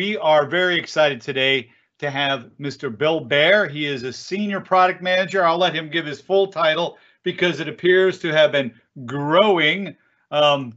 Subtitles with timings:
[0.00, 2.96] we are very excited today to have Mr.
[2.96, 3.68] Bill Baer.
[3.68, 5.44] He is a senior product manager.
[5.44, 8.72] I'll let him give his full title because it appears to have been
[9.04, 9.94] growing
[10.30, 10.72] um,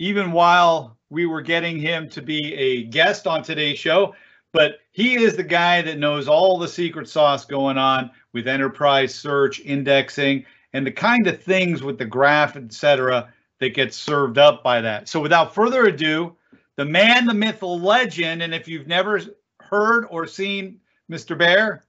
[0.00, 4.12] even while we were getting him to be a guest on today's show.
[4.52, 9.14] But he is the guy that knows all the secret sauce going on with enterprise
[9.14, 14.64] search, indexing, and the kind of things with the graph, etc., that gets served up
[14.64, 15.08] by that.
[15.08, 16.34] So without further ado,
[16.76, 19.20] the man, the myth, the legend, and if you've never
[19.60, 21.36] heard or seen Mr.
[21.36, 21.84] Baer,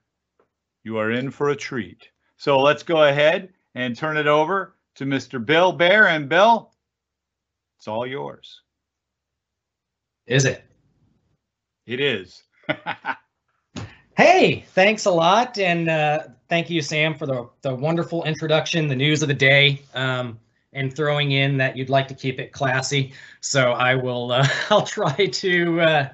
[0.84, 2.10] you are in for a treat.
[2.38, 5.44] So let's go ahead and turn it over to Mr.
[5.44, 6.08] Bill Baer.
[6.08, 6.72] And Bill,
[7.78, 8.62] it's all yours.
[10.28, 10.64] Is it?
[11.86, 12.44] It is.
[14.18, 15.58] hey, thanks a lot.
[15.58, 19.82] And uh, thank you, Sam, for the, the wonderful introduction, the news of the day,
[19.94, 20.40] um,
[20.76, 23.14] and throwing in that you'd like to keep it classy.
[23.42, 26.10] So I will, uh, I'll try to uh,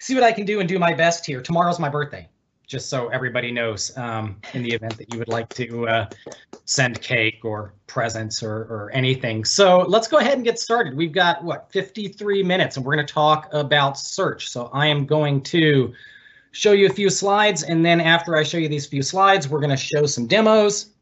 [0.00, 1.40] see what I can do and do my best here.
[1.40, 2.26] Tomorrow's my birthday,
[2.66, 6.08] just so everybody knows um, in the event that you would like to uh,
[6.64, 9.44] send cake or presents or, or anything.
[9.44, 10.96] So let's go ahead and get started.
[10.96, 14.48] We've got, what, 53 minutes, and we're going to talk about search.
[14.48, 15.92] So I am going to
[16.52, 19.60] show you a few slides, and then after I show you these few slides, we're
[19.60, 20.94] going to show some demos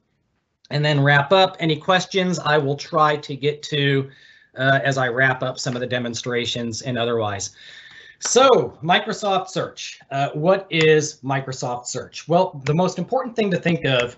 [0.71, 1.57] and then wrap up.
[1.61, 4.11] Any questions I will try to get to
[4.57, 7.51] uh, as I wrap up some of the demonstrations and otherwise.
[8.21, 12.27] So Microsoft Search, uh, what is Microsoft Search?
[12.27, 14.17] Well, the most important thing to think of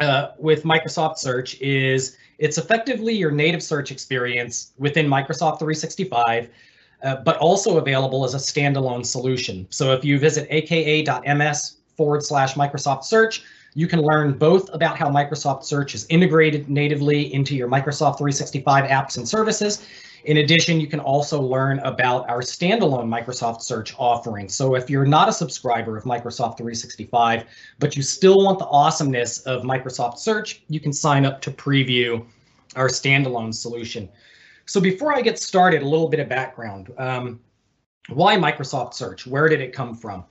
[0.00, 6.50] uh, with Microsoft Search is it's effectively your native search experience within Microsoft 365,
[7.02, 9.66] uh, but also available as a standalone solution.
[9.70, 13.44] So if you visit aka.ms forward slash Microsoft Search,
[13.76, 18.84] you can learn both about how Microsoft Search is integrated natively into your Microsoft 365
[18.84, 19.86] apps and services,
[20.24, 24.48] in addition, you can also learn about our standalone Microsoft Search offering.
[24.48, 27.44] So if you're not a subscriber of Microsoft 365,
[27.78, 32.24] but you still want the awesomeness of Microsoft Search, you can sign up to preview
[32.76, 34.08] our standalone solution.
[34.64, 36.92] So before I get started, a little bit of background.
[36.96, 37.40] Um,
[38.08, 39.26] why Microsoft Search?
[39.26, 40.24] Where did it come from?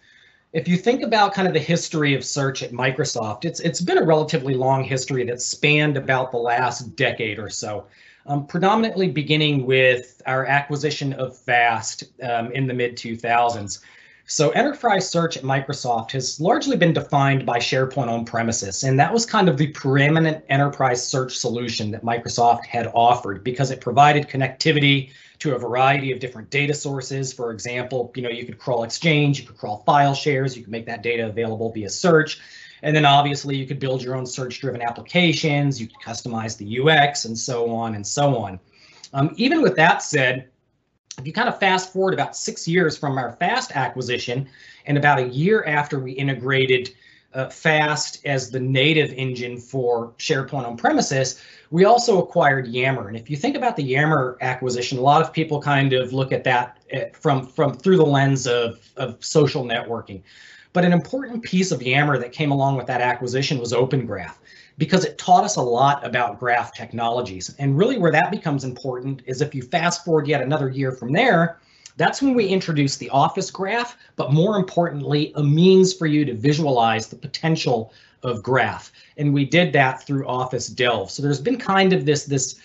[0.56, 3.98] If you think about kind of the history of search at Microsoft, it's it's been
[3.98, 7.88] a relatively long history that spanned about the last decade or so
[8.26, 13.80] um, predominantly beginning with our acquisition of FAST um, in the mid 2000s.
[14.28, 19.14] So enterprise search at Microsoft has largely been defined by SharePoint on premises, and that
[19.14, 24.28] was kind of the preeminent enterprise search solution that Microsoft had offered because it provided
[24.28, 27.32] connectivity to a variety of different data sources.
[27.34, 30.72] For example, you know, you could crawl Exchange, you could crawl file shares, you could
[30.72, 32.40] make that data available via search.
[32.82, 36.80] And then obviously you could build your own search driven applications, you could customize the
[36.80, 38.60] UX and so on and so on.
[39.14, 40.50] Um, even with that said,
[41.18, 44.48] if you kind of fast forward about six years from our FAST acquisition
[44.86, 46.94] and about a year after we integrated
[47.34, 53.08] uh, FAST as the native engine for SharePoint on premises, we also acquired Yammer.
[53.08, 56.32] And if you think about the Yammer acquisition, a lot of people kind of look
[56.32, 60.22] at that uh, from from through the lens of, of social networking.
[60.72, 64.40] But an important piece of Yammer that came along with that acquisition was Open Graph
[64.78, 67.56] because it taught us a lot about graph technologies.
[67.60, 71.14] And really where that becomes important is if you fast forward yet another year from
[71.14, 71.60] there,
[71.98, 76.34] that's when we introduced the Office graph, but more importantly, a means for you to
[76.34, 77.94] visualize the potential
[78.24, 78.92] of graph.
[79.18, 81.10] And we did that through Office Delve.
[81.10, 82.60] So there's been kind of this, this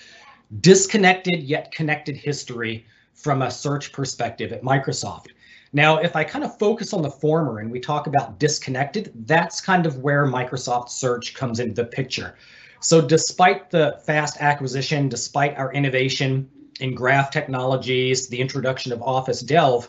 [0.60, 5.28] disconnected yet connected history from a search perspective at Microsoft.
[5.72, 9.60] Now, if I kind of focus on the former and we talk about disconnected, that's
[9.60, 12.34] kind of where Microsoft Search comes into the picture.
[12.81, 19.42] So despite the fast acquisition, despite our innovation in graph technologies, the introduction of Office
[19.42, 19.88] Delve,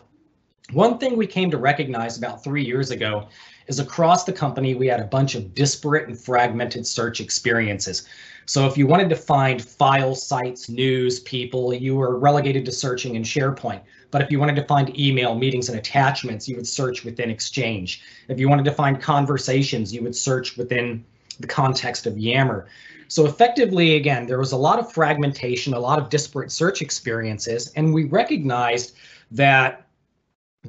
[0.72, 3.28] one thing we came to recognize about three years ago
[3.68, 8.08] is across the company, we had a bunch of disparate and fragmented search experiences.
[8.46, 13.16] So if you wanted to find file sites, news, people, you were relegated to searching
[13.16, 13.82] in SharePoint.
[14.10, 18.02] But if you wanted to find email, meetings, and attachments, you would search within Exchange.
[18.28, 21.06] If you wanted to find conversations, you would search within
[21.40, 22.68] the context of Yammer.
[23.08, 27.72] So effectively, again, there was a lot of fragmentation, a lot of disparate search experiences,
[27.76, 28.96] and we recognized
[29.32, 29.86] that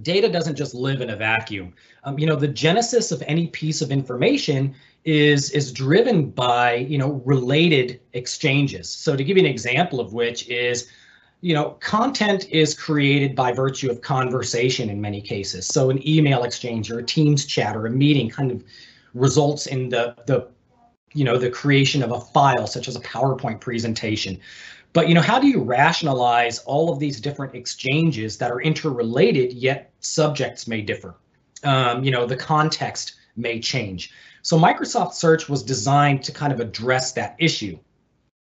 [0.00, 1.74] data doesn't just live in a vacuum.
[2.04, 4.74] Um, you know, the genesis of any piece of information
[5.04, 8.88] is is driven by you know related exchanges.
[8.88, 10.88] So to give you an example of which is
[11.42, 15.66] you know, content is created by virtue of conversation in many cases.
[15.66, 18.64] So an email exchange or a Teams chat or a meeting kind of
[19.12, 20.48] results in the, the
[21.14, 24.38] you know, the creation of a file such as a PowerPoint presentation.
[24.92, 29.52] But you know, how do you rationalize all of these different exchanges that are interrelated
[29.52, 31.14] yet subjects may differ?
[31.64, 34.12] Um, you know, the context may change.
[34.42, 37.78] So Microsoft Search was designed to kind of address that issue.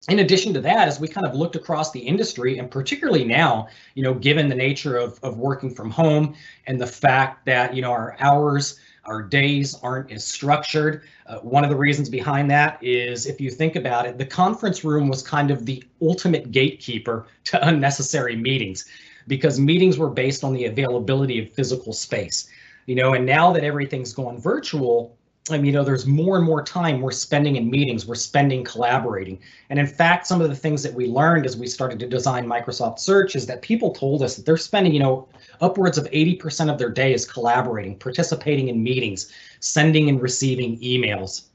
[0.08, 3.68] In addition to that, as we kind of looked across the industry, and particularly now,
[3.94, 6.34] you know, given the nature of, of working from home
[6.66, 11.02] and the fact that, you know, our hours our days aren't as structured.
[11.26, 14.84] Uh, one of the reasons behind that is if you think about it, the conference
[14.84, 18.86] room was kind of the ultimate gatekeeper to unnecessary meetings
[19.26, 22.48] because meetings were based on the availability of physical space.
[22.86, 25.16] You know, and now that everything's gone virtual,
[25.50, 28.64] I mean, you know, there's more and more time we're spending in meetings, we're spending
[28.64, 29.38] collaborating.
[29.68, 32.46] And in fact, some of the things that we learned as we started to design
[32.46, 35.28] Microsoft Search is that people told us that they're spending, you know,
[35.60, 41.48] upwards of 80% of their day is collaborating, participating in meetings, sending and receiving emails.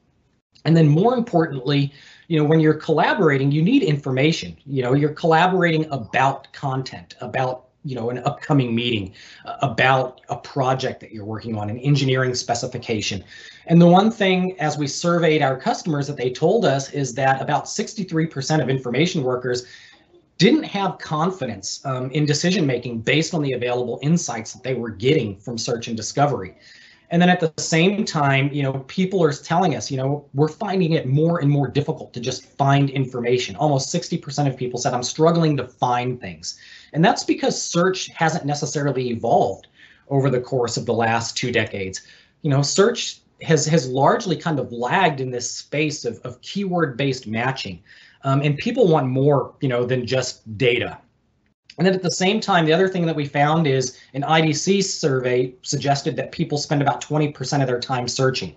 [0.65, 1.91] And then more importantly,
[2.27, 4.55] you know, when you're collaborating, you need information.
[4.67, 9.13] You know, you're collaborating about content, about you know, an upcoming meeting
[9.45, 13.23] uh, about a project that you're working on, an engineering specification.
[13.67, 17.41] And the one thing, as we surveyed our customers, that they told us is that
[17.41, 19.65] about 63% of information workers
[20.37, 24.89] didn't have confidence um, in decision making based on the available insights that they were
[24.89, 26.55] getting from search and discovery.
[27.11, 30.47] And then at the same time, you know, people are telling us, you know, we're
[30.47, 33.55] finding it more and more difficult to just find information.
[33.55, 36.59] Almost 60% of people said, I'm struggling to find things.
[36.93, 39.67] And that's because search hasn't necessarily evolved
[40.09, 42.01] over the course of the last two decades.
[42.41, 46.97] You know, search has has largely kind of lagged in this space of, of keyword
[46.97, 47.81] based matching.
[48.23, 50.97] Um, and people want more, you know, than just data.
[51.77, 54.83] And then at the same time, the other thing that we found is an IDC
[54.83, 58.53] survey suggested that people spend about 20% of their time searching.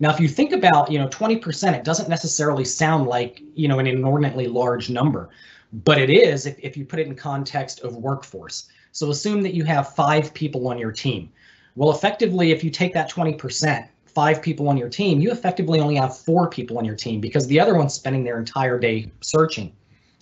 [0.00, 3.78] Now, if you think about, you know, 20%, it doesn't necessarily sound like, you know,
[3.78, 5.28] an inordinately large number,
[5.72, 8.68] but it is if, if you put it in context of workforce.
[8.92, 11.30] So assume that you have five people on your team.
[11.76, 15.94] Well, effectively, if you take that 20%, five people on your team, you effectively only
[15.96, 19.72] have four people on your team because the other one's spending their entire day searching.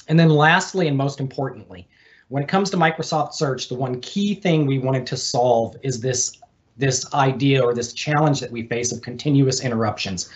[0.08, 1.88] And then lastly, and most importantly,
[2.28, 6.00] when it comes to Microsoft Search, the one key thing we wanted to solve is
[6.00, 6.36] this
[6.76, 10.30] this idea or this challenge that we face of continuous interruptions.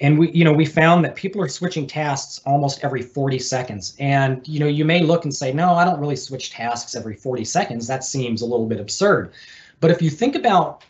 [0.00, 3.96] And we, you know, we found that people are switching tasks almost every 40 seconds.
[3.98, 7.14] And you know, you may look and say, no, I don't really switch tasks every
[7.14, 7.86] 40 seconds.
[7.86, 9.32] That seems a little bit absurd.
[9.80, 10.82] But if you think about,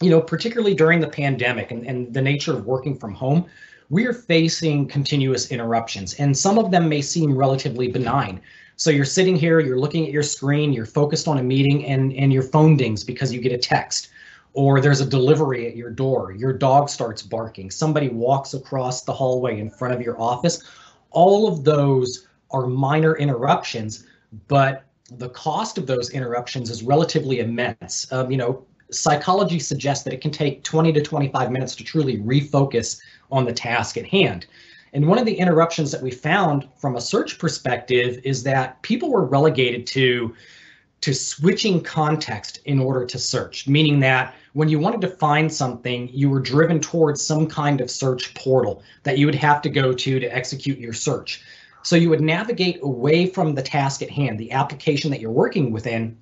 [0.00, 3.46] you know, particularly during the pandemic and, and the nature of working from home,
[3.90, 8.40] we are facing continuous interruptions, and some of them may seem relatively benign.
[8.76, 12.12] So you're sitting here, you're looking at your screen, you're focused on a meeting and,
[12.12, 14.10] and your phone dings because you get a text
[14.52, 19.12] or there's a delivery at your door, your dog starts barking, somebody walks across the
[19.12, 20.62] hallway in front of your office.
[21.10, 24.04] All of those are minor interruptions,
[24.46, 28.10] but the cost of those interruptions is relatively immense.
[28.12, 32.18] Um, you know, psychology suggests that it can take 20 to 25 minutes to truly
[32.18, 33.00] refocus
[33.30, 34.46] on the task at hand.
[34.92, 39.10] And one of the interruptions that we found from a search perspective is that people
[39.10, 40.34] were relegated to
[41.00, 46.08] to switching context in order to search, meaning that when you wanted to find something,
[46.12, 49.92] you were driven towards some kind of search portal that you would have to go
[49.92, 51.42] to to execute your search.
[51.82, 55.70] So you would navigate away from the task at hand, the application that you're working
[55.70, 56.18] within,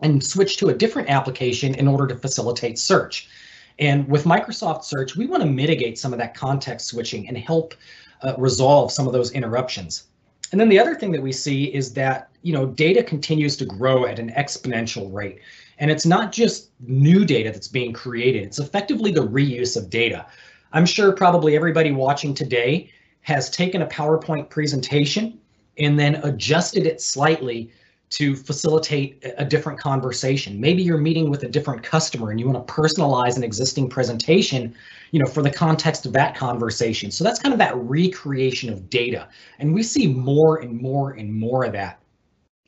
[0.00, 3.28] and switch to a different application in order to facilitate search.
[3.78, 7.74] And with Microsoft Search, we want to mitigate some of that context switching and help
[8.22, 10.04] uh, resolve some of those interruptions.
[10.52, 13.64] And then the other thing that we see is that you know data continues to
[13.64, 15.40] grow at an exponential rate.
[15.78, 20.26] And it's not just new data that's being created, it's effectively the reuse of data.
[20.72, 22.90] I'm sure probably everybody watching today
[23.22, 25.38] has taken a PowerPoint presentation
[25.78, 27.70] and then adjusted it slightly
[28.12, 30.60] to facilitate a different conversation.
[30.60, 34.74] Maybe you're meeting with a different customer and you want to personalize an existing presentation,
[35.12, 37.10] you know, for the context of that conversation.
[37.10, 39.28] So that's kind of that recreation of data.
[39.60, 42.00] And we see more and more and more of that.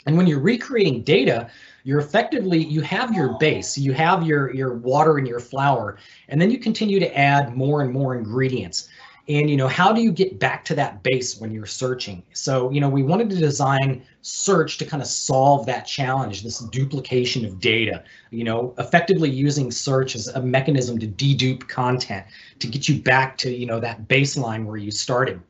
[0.07, 1.51] And when you're recreating data,
[1.83, 5.99] you're effectively you have your base, you have your your water and your flour,
[6.29, 8.89] and then you continue to add more and more ingredients
[9.29, 12.23] and you know how do you get back to that base when you're searching?
[12.33, 16.59] So you know we wanted to design search to kind of solve that challenge this
[16.59, 22.27] duplication of data you know effectively using search as a mechanism to dedupe content
[22.59, 25.41] to get you back to you know that baseline where you started.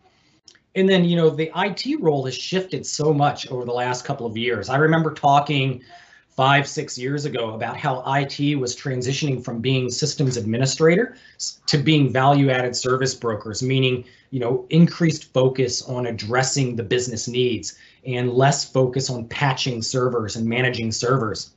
[0.77, 4.27] And then you know the IT role has shifted so much over the last couple
[4.27, 4.69] of years.
[4.69, 5.83] I remember talking
[6.37, 11.17] five, six years ago about how IT was transitioning from being systems administrator
[11.67, 17.29] to being value added service brokers, meaning, you know, increased focus on addressing the business
[17.29, 21.51] needs and less focus on patching servers and managing servers.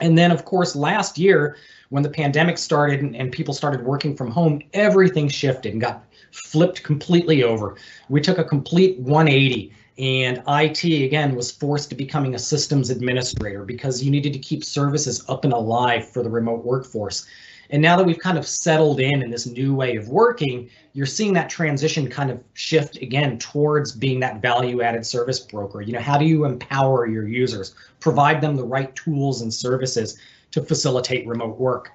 [0.00, 1.56] And then, of course, last year,
[1.88, 6.04] when the pandemic started and, and people started working from home, everything shifted and got
[6.30, 7.76] flipped completely over.
[8.08, 13.64] We took a complete 180 and IT again was forced to becoming a systems administrator
[13.64, 17.26] because you needed to keep services up and alive for the remote workforce.
[17.70, 21.06] And now that we've kind of settled in in this new way of working, you're
[21.06, 25.80] seeing that transition kind of shift again towards being that value added service broker.
[25.80, 30.18] You know, how do you empower your users, provide them the right tools and services
[30.52, 31.90] to facilitate remote work?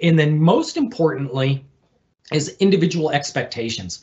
[0.00, 1.64] And then most importantly
[2.32, 4.02] is individual expectations.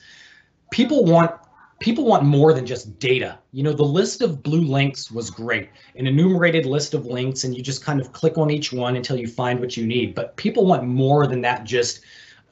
[0.71, 1.33] People want
[1.79, 3.39] people want more than just data.
[3.51, 7.55] You know, the list of blue links was great, an enumerated list of links, and
[7.55, 10.15] you just kind of click on each one until you find what you need.
[10.15, 12.01] But people want more than that just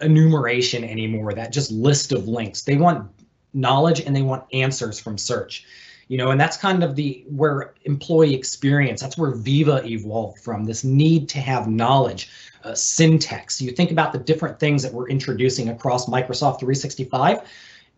[0.01, 2.63] enumeration anymore, that just list of links.
[2.63, 3.09] They want
[3.53, 5.65] knowledge and they want answers from search.
[6.07, 10.65] You know, and that's kind of the where employee experience, that's where Viva evolved from,
[10.65, 12.29] this need to have knowledge,
[12.65, 13.61] uh, syntax.
[13.61, 17.47] You think about the different things that we're introducing across Microsoft 365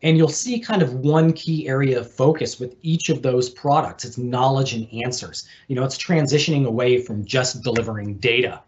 [0.03, 4.03] and you'll see kind of one key area of focus with each of those products.
[4.03, 5.47] It's knowledge and answers.
[5.69, 8.61] You know, it's transitioning away from just delivering data.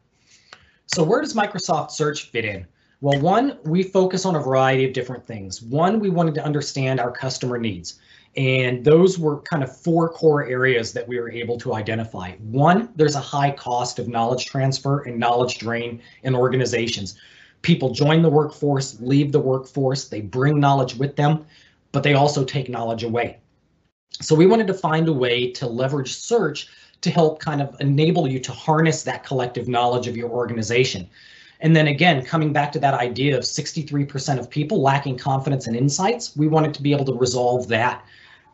[0.87, 2.65] So where does Microsoft Search fit in?
[3.01, 5.61] Well, one, we focus on a variety of different things.
[5.61, 7.99] One, we wanted to understand our customer needs.
[8.37, 12.31] And those were kind of four core areas that we were able to identify.
[12.37, 17.17] One, there's a high cost of knowledge transfer and knowledge drain in organizations
[17.65, 21.43] people join the workforce, leave the workforce, they bring knowledge with them,
[21.91, 23.39] but they also take knowledge away.
[24.21, 26.67] So we wanted to find a way to leverage search
[27.01, 31.09] to help kind of enable you to harness that collective knowledge of your organization.
[31.59, 35.75] And then again, coming back to that idea of 63% of people lacking confidence and
[35.75, 38.05] insights, we wanted to be able to resolve that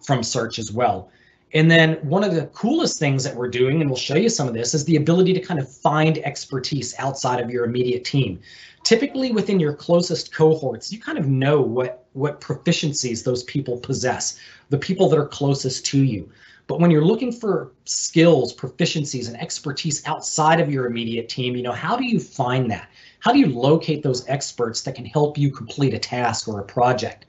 [0.01, 1.11] from search as well.
[1.53, 4.47] And then one of the coolest things that we're doing, and we'll show you some
[4.47, 8.39] of this, is the ability to kind of find expertise outside of your immediate team
[8.83, 14.39] typically within your closest cohorts, you kind of know what, what proficiencies those people possess,
[14.69, 16.29] the people that are closest to you.
[16.67, 21.63] But when you're looking for skills, proficiencies, and expertise outside of your immediate team, you
[21.63, 22.87] know, how do you find that?
[23.19, 26.63] How do you locate those experts that can help you complete a task or a
[26.63, 27.25] project?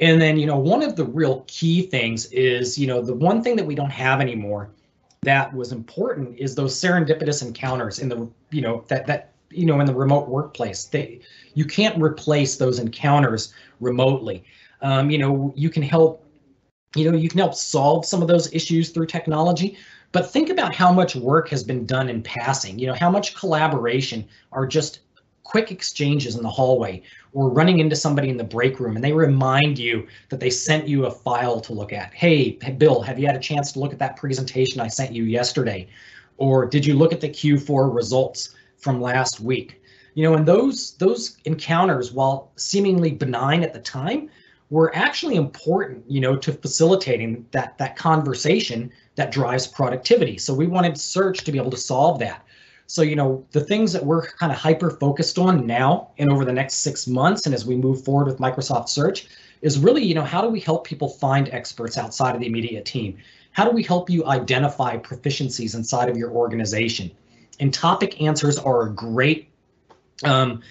[0.00, 3.42] And then, you know, one of the real key things is, you know, the one
[3.42, 4.70] thing that we don't have anymore
[5.22, 9.80] that was important is those serendipitous encounters in the, you know, that that you know
[9.80, 10.84] in the remote workplace.
[10.84, 11.20] They
[11.54, 14.44] you can't replace those encounters remotely.
[14.80, 16.26] Um, you know you can help
[16.96, 19.76] you know you can help solve some of those issues through technology
[20.10, 22.78] but think about how much work has been done in passing.
[22.78, 25.00] You know how much collaboration are just
[25.44, 29.12] quick exchanges in the hallway or running into somebody in the break room and they
[29.12, 33.26] remind you that they sent you a file to look at hey bill have you
[33.26, 35.88] had a chance to look at that presentation i sent you yesterday
[36.36, 39.80] or did you look at the q4 results from last week.
[40.14, 44.28] You know, and those those encounters, while seemingly benign at the time,
[44.68, 50.36] were actually important, you know, to facilitating that that conversation that drives productivity.
[50.36, 52.44] So we wanted search to be able to solve that.
[52.86, 56.44] So, you know, the things that we're kind of hyper focused on now and over
[56.44, 59.28] the next six months, and as we move forward with Microsoft Search,
[59.62, 62.84] is really, you know, how do we help people find experts outside of the immediate
[62.84, 63.16] team?
[63.52, 67.10] How do we help you identify proficiencies inside of your organization?
[67.60, 69.50] And topic answers are a great,
[70.24, 70.62] um,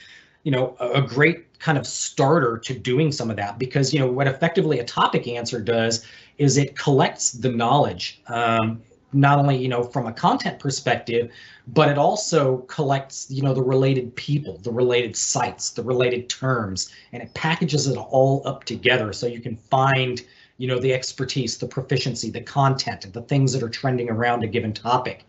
[0.44, 4.12] you know, a, great kind of starter to doing some of that because you know
[4.12, 6.04] what effectively a topic answer does
[6.40, 8.82] is it collects the knowledge um,
[9.14, 11.32] not only you know from a content perspective
[11.68, 16.92] but it also collects you know the related people the related sites the related terms
[17.12, 20.24] and it packages it all up together so you can find
[20.58, 24.48] you know the expertise the proficiency the content the things that are trending around a
[24.48, 25.26] given topic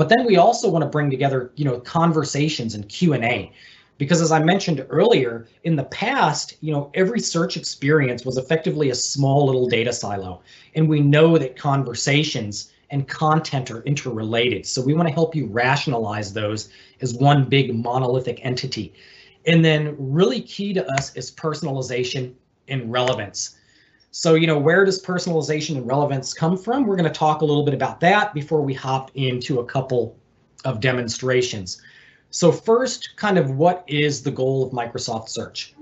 [0.00, 3.52] but then we also want to bring together, you know, conversations and Q&A.
[3.98, 8.88] Because as I mentioned earlier, in the past, you know, every search experience was effectively
[8.88, 10.40] a small little data silo.
[10.74, 14.66] And we know that conversations and content are interrelated.
[14.66, 16.70] So we want to help you rationalize those
[17.00, 18.92] as one big monolithic entity.
[19.46, 22.34] And then really key to us is personalization
[22.68, 23.56] and relevance.
[24.10, 26.86] So, you know, where does personalization and relevance come from?
[26.86, 30.16] We're going to talk a little bit about that before we hop into a couple
[30.64, 31.80] of demonstrations.
[32.30, 35.74] So first, kind of what is the goal of Microsoft Search?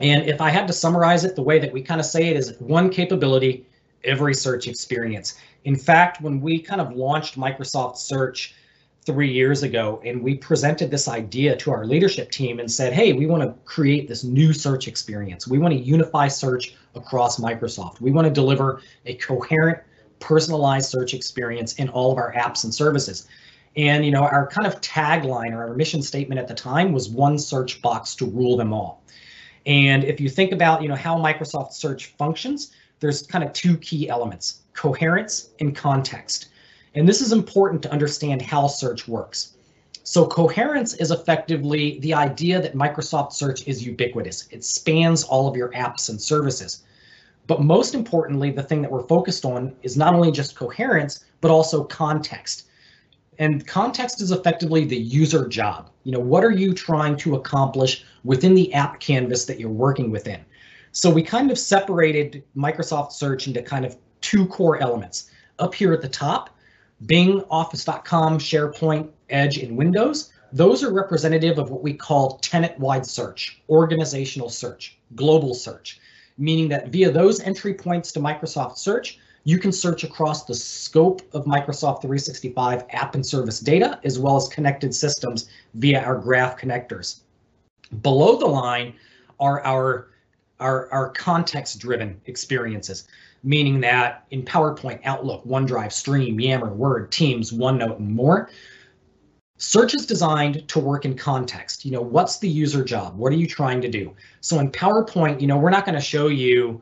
[0.00, 2.36] And if I had to summarize it, the way that we kind of say it
[2.36, 3.66] is one capability,
[4.04, 5.38] every search experience.
[5.64, 8.54] In fact, when we kind of launched Microsoft Search,
[9.06, 13.12] three years ago, and we presented this idea to our leadership team and said, hey,
[13.12, 15.48] we want to create this new search experience.
[15.48, 18.00] We want to unify search across Microsoft.
[18.00, 19.78] We want to deliver a coherent,
[20.18, 23.26] personalized search experience in all of our apps and services.
[23.76, 27.08] And you know, our kind of tagline or our mission statement at the time was
[27.08, 29.02] one search box to rule them all.
[29.64, 33.76] And if you think about, you know, how Microsoft Search functions, there's kind of two
[33.78, 36.48] key elements, coherence and context.
[36.94, 39.56] And this is important to understand how search works.
[40.02, 44.48] So coherence is effectively the idea that Microsoft Search is ubiquitous.
[44.50, 46.82] It spans all of your apps and services.
[47.46, 51.50] But most importantly, the thing that we're focused on is not only just coherence, but
[51.50, 52.66] also context.
[53.38, 55.90] And context is effectively the user job.
[56.04, 60.10] You know, what are you trying to accomplish within the app canvas that you're working
[60.10, 60.44] within?
[60.92, 65.30] So we kind of separated Microsoft Search into kind of two core elements.
[65.58, 66.50] Up here at the top,
[67.06, 70.32] Bing, Office.com, SharePoint, Edge, and Windows.
[70.52, 76.00] Those are representative of what we call tenant-wide search, organizational search, global search,
[76.38, 81.22] meaning that via those entry points to Microsoft Search, you can search across the scope
[81.32, 86.58] of Microsoft 365 app and service data, as well as connected systems via our graph
[86.60, 87.20] connectors.
[88.02, 88.94] Below the line
[89.38, 90.09] are our,
[90.60, 93.08] our, our context-driven experiences,
[93.42, 98.50] meaning that in PowerPoint, Outlook, OneDrive, Stream, Yammer, Word, Teams, OneNote, and more,
[99.62, 101.84] Search is designed to work in context.
[101.84, 103.18] You know, what's the user job?
[103.18, 104.14] What are you trying to do?
[104.40, 106.80] So in PowerPoint, you know, we're not going to show you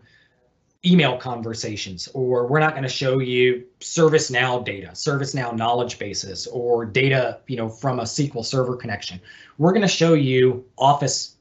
[0.87, 6.87] email conversations, or we're not going to show you ServiceNow data, ServiceNow knowledge bases, or
[6.87, 9.21] data, you know, from a SQL Server connection.
[9.59, 11.35] We're going to show you Office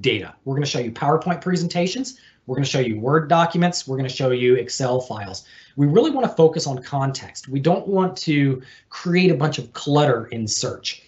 [0.00, 0.34] data.
[0.44, 2.20] We're going to show you PowerPoint presentations.
[2.46, 3.86] We're going to show you Word documents.
[3.86, 5.44] We're going to show you Excel files.
[5.76, 7.48] We really want to focus on context.
[7.48, 11.02] We don't want to create a bunch of clutter in search.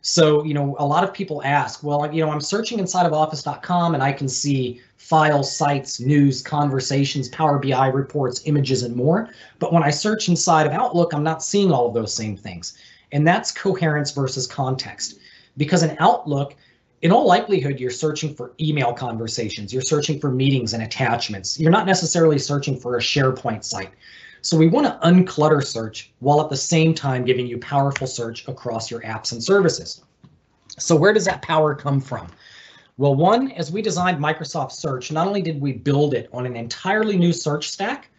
[0.00, 3.12] So, you know, a lot of people ask, well, you know, I'm searching inside of
[3.12, 9.28] office.com and I can see files, sites, news, conversations, Power BI reports, images, and more.
[9.58, 12.78] But when I search inside of Outlook, I'm not seeing all of those same things.
[13.12, 15.18] And that's coherence versus context.
[15.56, 16.54] Because in Outlook,
[17.02, 21.58] in all likelihood, you're searching for email conversations, you're searching for meetings and attachments.
[21.58, 23.90] You're not necessarily searching for a SharePoint site.
[24.42, 28.46] So we want to unclutter search while at the same time giving you powerful search
[28.48, 30.02] across your apps and services.
[30.78, 32.28] So where does that power come from?
[32.98, 36.56] Well, one, as we designed Microsoft Search, not only did we build it on an
[36.56, 38.10] entirely new search stack,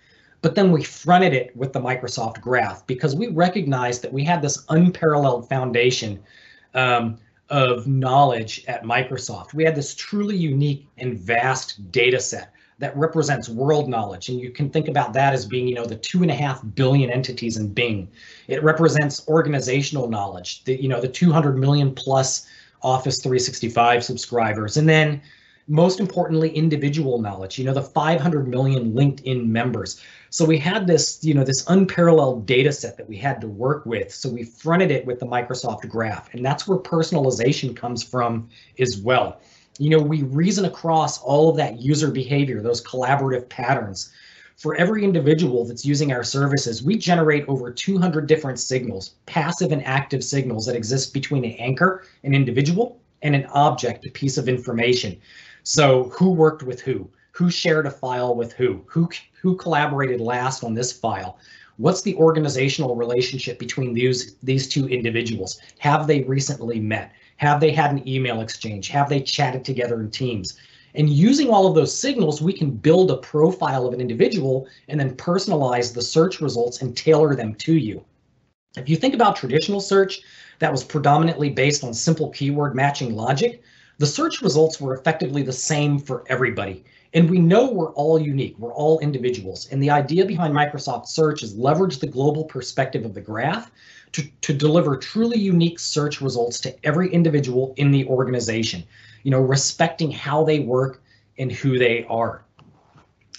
[0.42, 4.42] but then we fronted it with the Microsoft Graph because we recognized that we had
[4.42, 6.18] this unparalleled foundation
[6.74, 7.18] um,
[7.50, 9.54] of knowledge at Microsoft.
[9.54, 14.30] We had this truly unique and vast data set that represents world knowledge.
[14.30, 16.62] And you can think about that as being, you know, the two and a half
[16.76, 18.08] billion entities in Bing.
[18.48, 22.48] It represents organizational knowledge, the, you know, the 200 million plus
[22.82, 24.78] Office 365 subscribers.
[24.78, 25.22] And then
[25.68, 30.02] most importantly, individual knowledge, you know, the 500 million LinkedIn members.
[30.32, 33.86] So we had this, you know, this unparalleled data set that we had to work
[33.86, 34.14] with.
[34.14, 38.98] So we fronted it with the Microsoft Graph, and that's where personalization comes from as
[39.04, 39.42] well.
[39.80, 44.12] You know, we reason across all of that user behavior, those collaborative patterns.
[44.58, 49.84] For every individual that's using our services, we generate over 200 different signals, passive and
[49.86, 54.50] active signals that exist between an anchor, an individual, and an object, a piece of
[54.50, 55.18] information.
[55.64, 57.10] So who worked with who?
[57.40, 58.82] Who shared a file with who?
[58.88, 59.10] Who
[59.42, 61.38] who collaborated last on this file?
[61.78, 65.58] What's the organizational relationship between these these two individuals?
[65.78, 67.14] Have they recently met?
[67.38, 68.90] Have they had an email exchange?
[68.90, 70.58] Have they chatted together in teams?
[70.96, 75.00] And using all of those signals, we can build a profile of an individual and
[75.00, 78.04] then personalize the search results and tailor them to you.
[78.76, 80.20] If you think about traditional search
[80.60, 83.64] that was predominantly based on simple keyword matching logic,
[83.98, 86.84] the search results were effectively the same for everybody.
[87.14, 89.68] And we know we're all unique, we're all individuals.
[89.72, 93.72] And the idea behind Microsoft Search is leverage the global perspective of the graph
[94.12, 98.84] to, to deliver truly unique search results to every individual in the organization,
[99.24, 101.02] you know, respecting how they work
[101.40, 102.44] and who they are.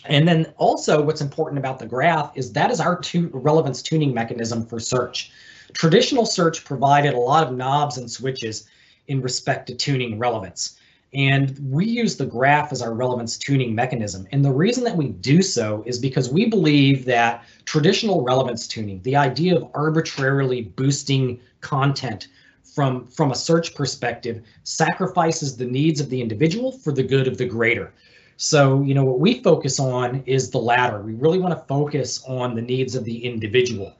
[0.07, 4.15] And then also what's important about the graph is that is our tu relevance tuning
[4.15, 5.31] mechanism for search.
[5.75, 8.67] Traditional search provided a lot of knobs and switches
[9.09, 10.80] in respect to tuning relevance.
[11.13, 14.29] And we use the graph as our relevance tuning mechanism.
[14.31, 19.03] And the reason that we do so is because we believe that traditional relevance tuning,
[19.03, 22.29] the idea of arbitrarily boosting content
[22.63, 27.39] from, from a search perspective, sacrifices the needs of the individual for the good of
[27.39, 27.93] the greater.
[28.37, 31.03] So, you know, what we focus on is the latter.
[31.03, 33.97] We really want to focus on the needs of the individual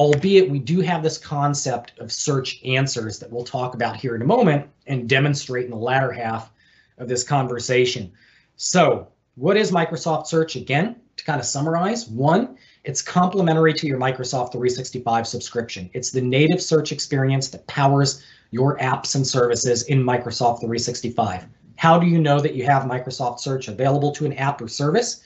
[0.00, 4.22] albeit we do have this concept of search answers that we'll talk about here in
[4.22, 6.50] a moment and demonstrate in the latter half
[6.96, 8.10] of this conversation.
[8.56, 10.56] So what is Microsoft Search?
[10.56, 15.90] Again, to kind of summarize, one, it's complementary to your Microsoft 365 subscription.
[15.92, 21.44] It's the native search experience that powers your apps and services in Microsoft 365.
[21.76, 25.20] How do you know that you have Microsoft Search available to an app or service?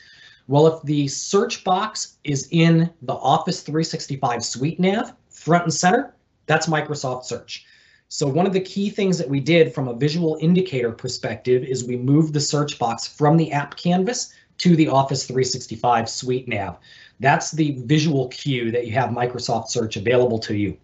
[0.46, 6.14] Well, if the search box is in the Office 365 Suite nav, front and center,
[6.46, 7.64] that's Microsoft Search.
[8.08, 11.84] So one of the key things that we did from a visual indicator perspective is
[11.84, 16.76] we moved the search box from the app canvas to the Office 365 Suite nav.
[17.20, 20.76] That's the visual cue that you have Microsoft Search available to you.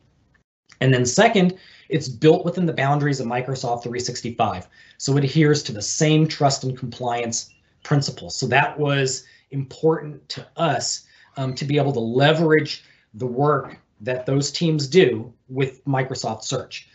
[0.80, 1.58] And then second,
[1.90, 4.68] it's built within the boundaries of Microsoft 365.
[4.96, 7.50] So it adheres to the same trust and compliance
[7.82, 8.34] principles.
[8.34, 11.04] So that was important to us
[11.36, 12.84] um, to be able to leverage
[13.14, 16.88] the work that those teams do with Microsoft Search.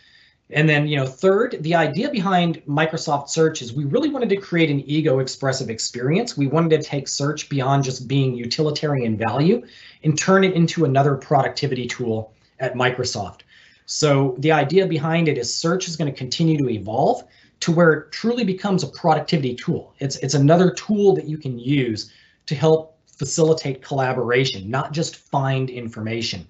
[0.50, 4.36] And then, you know, third, the idea behind Microsoft Search is we really wanted to
[4.36, 6.36] create an ego expressive experience.
[6.36, 9.66] We wanted to take search beyond just being utilitarian value
[10.04, 13.40] and turn it into another productivity tool at Microsoft.
[13.86, 17.24] So the idea behind it is search is going to continue to evolve
[17.60, 19.94] to where it truly becomes a productivity tool.
[19.98, 22.12] It's it's another tool that you can use
[22.46, 26.46] to help facilitate collaboration, not just find information.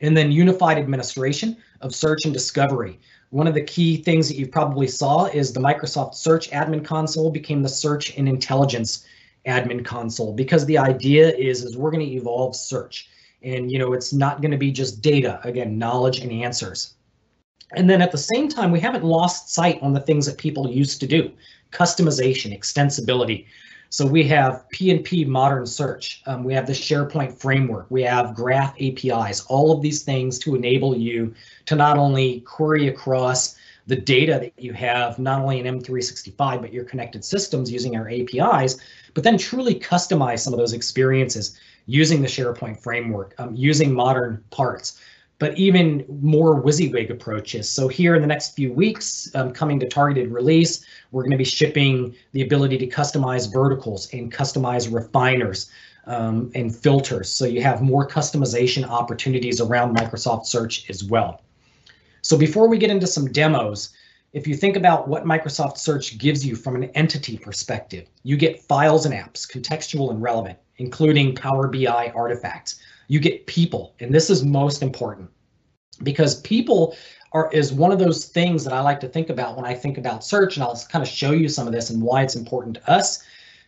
[0.00, 2.98] And then unified administration of search and discovery.
[3.30, 7.30] One of the key things that you probably saw is the Microsoft Search Admin Console
[7.30, 9.06] became the Search and Intelligence
[9.46, 13.08] Admin Console because the idea is, is we're going to evolve search.
[13.42, 16.94] And you know, it's not going to be just data, again, knowledge and answers.
[17.76, 20.70] And then at the same time, we haven't lost sight on the things that people
[20.70, 21.32] used to do.
[21.72, 23.46] Customization, extensibility,
[23.90, 26.22] so we have PnP modern search.
[26.26, 27.86] Um, we have the SharePoint framework.
[27.90, 31.34] We have graph APIs, all of these things to enable you
[31.66, 36.72] to not only query across the data that you have, not only in M365, but
[36.72, 38.78] your connected systems using our APIs,
[39.12, 44.42] but then truly customize some of those experiences using the SharePoint framework, um, using modern
[44.50, 45.00] parts
[45.38, 47.68] but even more WYSIWYG approaches.
[47.68, 51.36] So here in the next few weeks, um, coming to targeted release, we're going to
[51.36, 55.70] be shipping the ability to customize verticals and customize refiners
[56.06, 57.30] um, and filters.
[57.30, 61.42] So you have more customization opportunities around Microsoft Search as well.
[62.22, 63.90] So before we get into some demos,
[64.32, 68.62] if you think about what Microsoft Search gives you from an entity perspective, you get
[68.62, 74.30] files and apps, contextual and relevant, including Power BI artifacts you get people, and this
[74.30, 75.30] is most important
[76.02, 76.96] because people
[77.32, 79.98] are is one of those things that I like to think about when I think
[79.98, 82.76] about search, and I'll kind of show you some of this and why it's important
[82.76, 83.22] to us.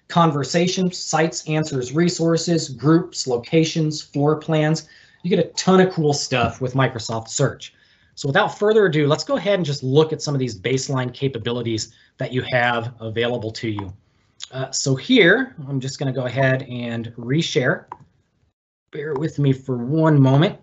[0.08, 4.88] Conversations, sites, answers, resources, groups, locations, floor plans.
[5.22, 7.74] You get a ton of cool stuff with Microsoft Search.
[8.14, 11.12] So without further ado, let's go ahead and just look at some of these baseline
[11.12, 13.92] capabilities that you have available to you.
[14.52, 17.86] Uh, so here, I'm just going to go ahead and reshare
[18.96, 20.58] bear with me for one moment.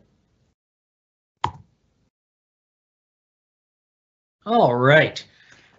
[4.46, 5.24] All right,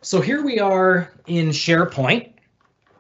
[0.01, 2.33] so here we are in SharePoint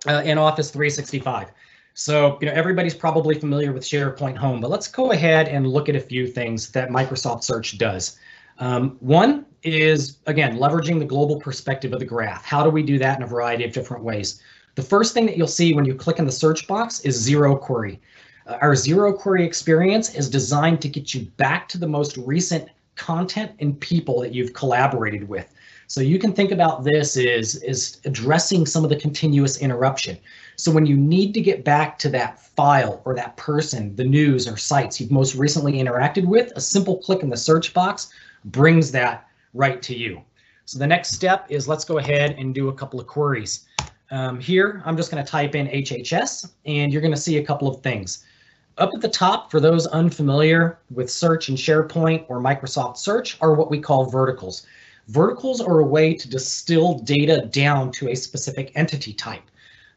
[0.07, 1.53] uh, in Office 365.
[1.95, 5.89] So, you know, everybody's probably familiar with SharePoint Home, but let's go ahead and look
[5.89, 8.19] at a few things that Microsoft Search does.
[8.59, 12.45] Um, one is, again, leveraging the global perspective of the graph.
[12.45, 14.43] How do we do that in a variety of different ways?
[14.75, 17.57] The first thing that you'll see when you click in the search box is zero
[17.57, 18.01] query.
[18.47, 23.53] Our zero query experience is designed to get you back to the most recent content
[23.59, 25.53] and people that you've collaborated with.
[25.87, 30.19] So you can think about this as, as addressing some of the continuous interruption.
[30.57, 34.49] So when you need to get back to that file or that person, the news
[34.49, 38.11] or sites you've most recently interacted with, a simple click in the search box
[38.47, 40.23] brings that right to you.
[40.67, 43.67] So the next step is let's go ahead and do a couple of queries.
[44.11, 47.45] Um, here, I'm just going to type in HHS and you're going to see a
[47.45, 48.25] couple of things.
[48.77, 53.55] Up at the top, for those unfamiliar with Search and SharePoint or Microsoft Search, are
[53.55, 54.67] what we call verticals.
[55.07, 59.45] Verticals are a way to distill data down to a specific entity type.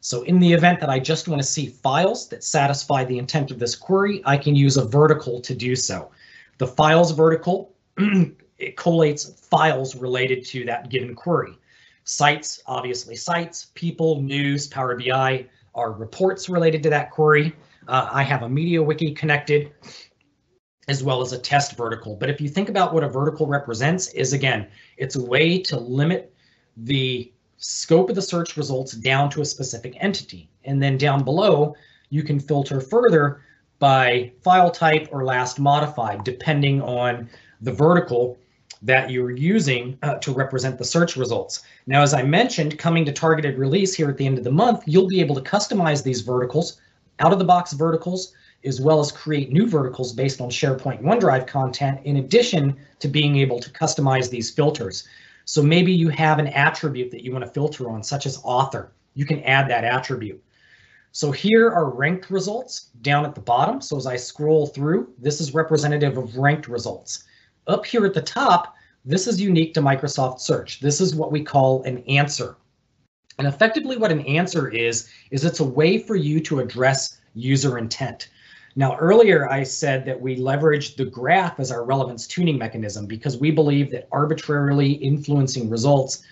[0.00, 3.50] So in the event that I just want to see files that satisfy the intent
[3.50, 6.12] of this query, I can use a vertical to do so.
[6.58, 11.58] The files vertical, it collates files related to that given query.
[12.04, 17.56] Sites, obviously sites, people, news, Power BI are reports related to that query.
[17.88, 19.72] Uh, I have a MediaWiki connected
[20.88, 22.16] as well as a test vertical.
[22.16, 25.78] But if you think about what a vertical represents is again, it's a way to
[25.78, 26.34] limit
[26.76, 30.48] the scope of the search results down to a specific entity.
[30.64, 31.74] And then down below,
[32.10, 33.42] you can filter further
[33.78, 37.28] by file type or last modified, depending on
[37.60, 38.38] the vertical
[38.80, 41.64] that you're using uh, to represent the search results.
[41.86, 44.84] Now, as I mentioned, coming to targeted release here at the end of the month,
[44.86, 46.80] you'll be able to customize these verticals,
[47.20, 48.32] out of the box verticals,
[48.64, 53.36] as well as create new verticals based on SharePoint OneDrive content, in addition to being
[53.36, 55.06] able to customize these filters.
[55.44, 58.92] So maybe you have an attribute that you want to filter on, such as author.
[59.14, 60.42] You can add that attribute.
[61.12, 63.80] So here are ranked results down at the bottom.
[63.80, 67.24] So as I scroll through, this is representative of ranked results.
[67.66, 70.80] Up here at the top, this is unique to Microsoft Search.
[70.80, 72.56] This is what we call an answer.
[73.38, 77.78] And effectively what an answer is, is it's a way for you to address user
[77.78, 78.28] intent.
[78.74, 83.38] Now, earlier I said that we leverage the graph as our relevance tuning mechanism because
[83.38, 86.22] we believe that arbitrarily influencing results,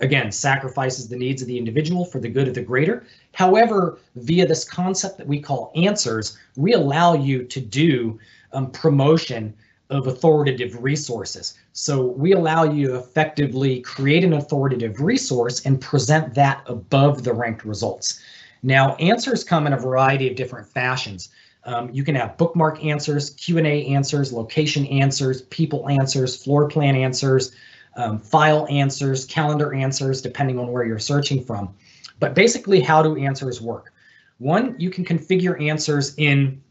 [0.00, 3.04] again, sacrifices the needs of the individual for the good of the greater.
[3.32, 8.18] However, via this concept that we call answers, we allow you to do
[8.52, 9.54] um, promotion
[9.90, 11.54] of authoritative resources.
[11.72, 17.32] So we allow you to effectively create an authoritative resource and present that above the
[17.32, 18.20] ranked results.
[18.62, 21.28] Now, answers come in a variety of different fashions.
[21.64, 27.52] Um, you can have bookmark answers, Q&A answers, location answers, people answers, floor plan answers,
[27.96, 31.74] um, file answers, calendar answers, depending on where you're searching from.
[32.20, 33.92] But basically, how do answers work?
[34.38, 36.62] One, you can configure answers in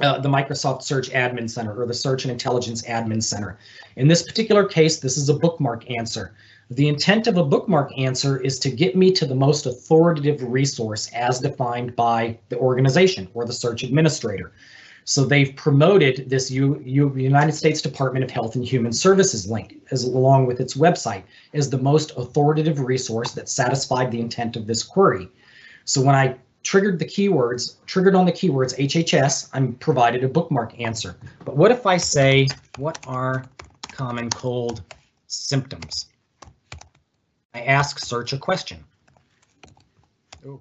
[0.00, 3.58] uh, the Microsoft Search Admin Center or the Search and Intelligence Admin Center.
[3.96, 6.34] In this particular case, this is a bookmark answer.
[6.70, 11.10] The intent of a bookmark answer is to get me to the most authoritative resource
[11.14, 14.52] as defined by the organization or the search administrator.
[15.04, 19.76] So they've promoted this U U United States Department of Health and Human Services link
[19.90, 21.22] as along with its website
[21.54, 25.30] as the most authoritative resource that satisfied the intent of this query.
[25.86, 30.78] So when I triggered the keywords, triggered on the keywords HHS, I'm provided a bookmark
[30.80, 31.16] answer.
[31.44, 33.44] But what if I say, what are
[33.90, 34.82] common cold
[35.26, 36.06] symptoms?
[37.54, 38.84] I ask search a question.
[40.44, 40.60] Ooh.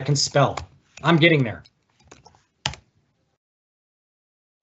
[0.00, 0.66] I can spell.
[1.02, 1.62] I'm getting there.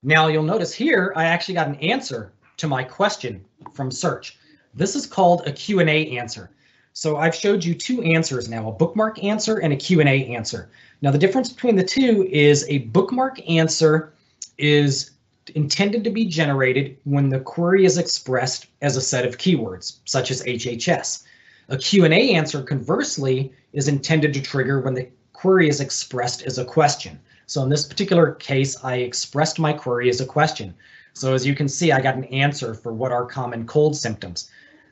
[0.01, 4.37] Now you'll notice here, I actually got an answer to my question from search.
[4.73, 6.51] This is called a Q&A answer.
[6.99, 10.03] So I've showed you two answers now, a bookmark answer and a Q&A
[10.35, 10.69] answer.
[11.01, 14.11] Now the difference between the two is a bookmark answer
[14.57, 15.11] is
[15.55, 20.29] intended to be generated when the query is expressed as a set of keywords, such
[20.29, 21.23] as HHS.
[21.69, 26.65] A Q&A answer, conversely, is intended to trigger when the query is expressed as a
[26.65, 27.17] question.
[27.45, 30.73] So in this particular case, I expressed my query as a question.
[31.13, 34.49] So as you can see, I got an answer for what are common cold symptoms.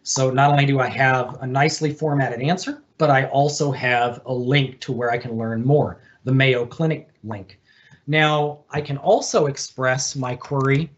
[0.08, 4.34] So not only do I have a nicely formatted answer, but I also have a
[4.34, 7.60] link to where I can learn more, the Mayo Clinic link.
[8.08, 10.90] Now, I can also express my query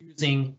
[0.00, 0.56] using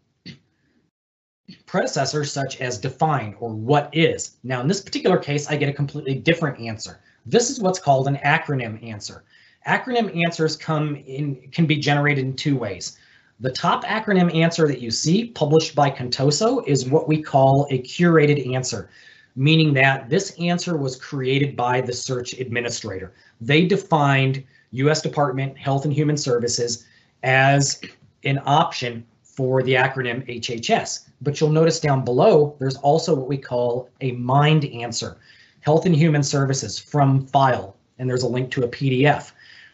[1.65, 4.37] predecessors such as define or what is.
[4.43, 6.99] Now, in this particular case, I get a completely different answer.
[7.25, 9.23] This is what's called an acronym answer.
[9.67, 12.99] Acronym answers come in can be generated in two ways.
[13.41, 17.81] The top acronym answer that you see published by Contoso is what we call a
[17.81, 18.91] curated answer,
[19.35, 23.13] meaning that this answer was created by the search administrator.
[23.41, 25.01] They defined U.S.
[25.01, 26.85] Department Health and Human Services
[27.23, 27.81] as
[28.23, 31.07] an option for the acronym HHS.
[31.21, 35.17] But you'll notice down below, there's also what we call a mined answer,
[35.61, 39.31] Health and Human Services from file, and there's a link to a PDF.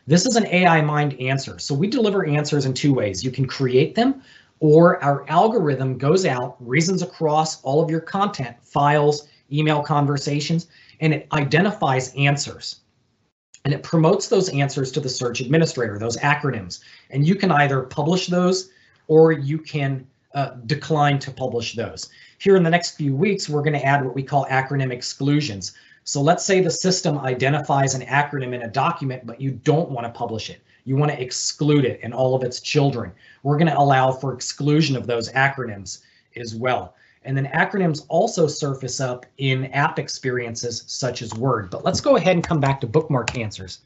[0.08, 1.60] This is an AI mined answer.
[1.60, 3.24] So we deliver answers in two ways.
[3.24, 4.22] You can create them
[4.60, 10.68] or our algorithm goes out, reasons across all of your content, files, email conversations,
[11.02, 12.80] and it identifies answers.
[13.66, 16.80] And it promotes those answers to the search administrator, those acronyms.
[17.10, 18.70] And you can either publish those
[19.08, 22.10] or you can uh, decline to publish those.
[22.40, 25.74] Here in the next few weeks, we're going to add what we call acronym exclusions.
[26.08, 30.08] So let's say the system identifies an acronym in a document, but you don't want
[30.08, 30.62] to publish it.
[30.86, 33.12] You want to exclude it and all of its children.
[33.44, 36.00] We're going to allow for exclusion of those acronyms
[36.38, 36.96] as well.
[37.26, 41.70] And then acronyms also surface up in app experiences such as Word.
[41.70, 43.80] But let's go ahead and come back to bookmark answers.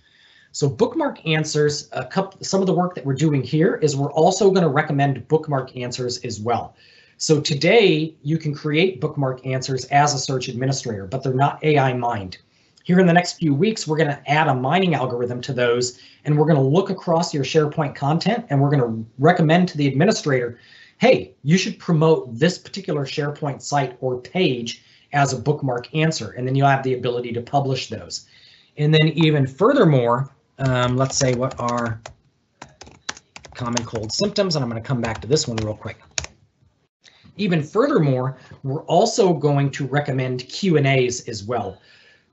[0.52, 4.52] So bookmark answers, couple, some of the work that we're doing here is we're also
[4.52, 6.76] going to recommend bookmark answers as well.
[7.22, 11.94] So today you can create bookmark answers as a search administrator, but they're not AI
[11.94, 12.40] mined.
[12.84, 16.00] Here in the next few weeks, we're going to add a mining algorithm to those,
[16.26, 19.78] and we're going to look across your SharePoint content, and we're going to recommend to
[19.78, 20.58] the administrator,
[20.98, 26.48] hey, you should promote this particular SharePoint site or page as a bookmark answer, and
[26.48, 28.26] then you'll have the ability to publish those.
[28.78, 32.02] And then even furthermore, Um, let's say what are
[33.54, 36.00] common cold symptoms, and I'm going to come back to this one real quick.
[37.38, 41.80] Even furthermore, we're also going to recommend Q&As as well.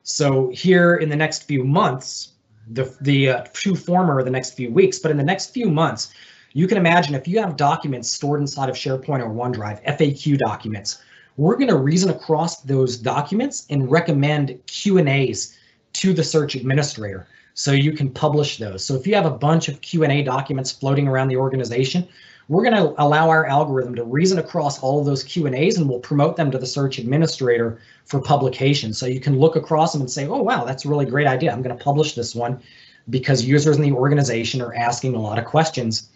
[0.02, 2.32] So here in the next few months,
[2.70, 6.12] the, the uh, two former the next few weeks, but in the next few months,
[6.52, 11.02] you can imagine if you have documents stored inside of SharePoint or OneDrive, FAQ documents,
[11.36, 15.56] we're going to reason across those documents and recommend Q&As
[15.94, 17.28] to the search administrator
[17.58, 18.84] so you can publish those.
[18.84, 22.06] So if you have a bunch of Q&A documents floating around the organization,
[22.46, 25.98] we're going to allow our algorithm to reason across all of those Q&As and we'll
[25.98, 28.92] promote them to the search administrator for publication.
[28.92, 31.50] So you can look across them and say, oh, wow, that's a really great idea.
[31.52, 32.62] I'm going to publish this one
[33.10, 36.10] because users in the organization are asking a lot of questions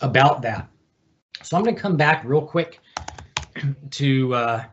[0.00, 0.68] about that.
[1.42, 2.78] So I'm going to come back real quick
[3.90, 4.64] to uh,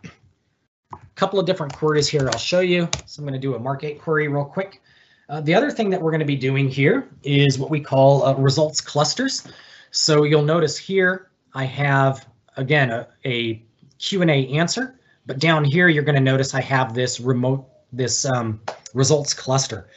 [0.94, 2.88] a couple of different queries here I'll show you.
[3.08, 4.84] So I'm going to do a Mark8 query real quick.
[5.32, 8.26] Uh, the other thing that we're going to be doing here is what we call
[8.26, 9.48] uh, results clusters.
[9.92, 13.64] So you'll notice here I have, again, a,
[13.98, 18.60] Q&A answer, but down here you're going to notice I have this remote, this um,
[18.96, 19.88] results cluster.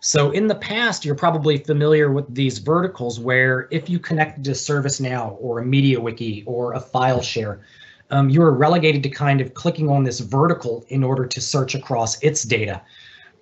[0.00, 4.50] So in the past, you're probably familiar with these verticals where if you connect to
[4.50, 7.60] ServiceNow or a MediaWiki or a file share,
[8.10, 11.76] um, you are relegated to kind of clicking on this vertical in order to search
[11.76, 12.82] across its data.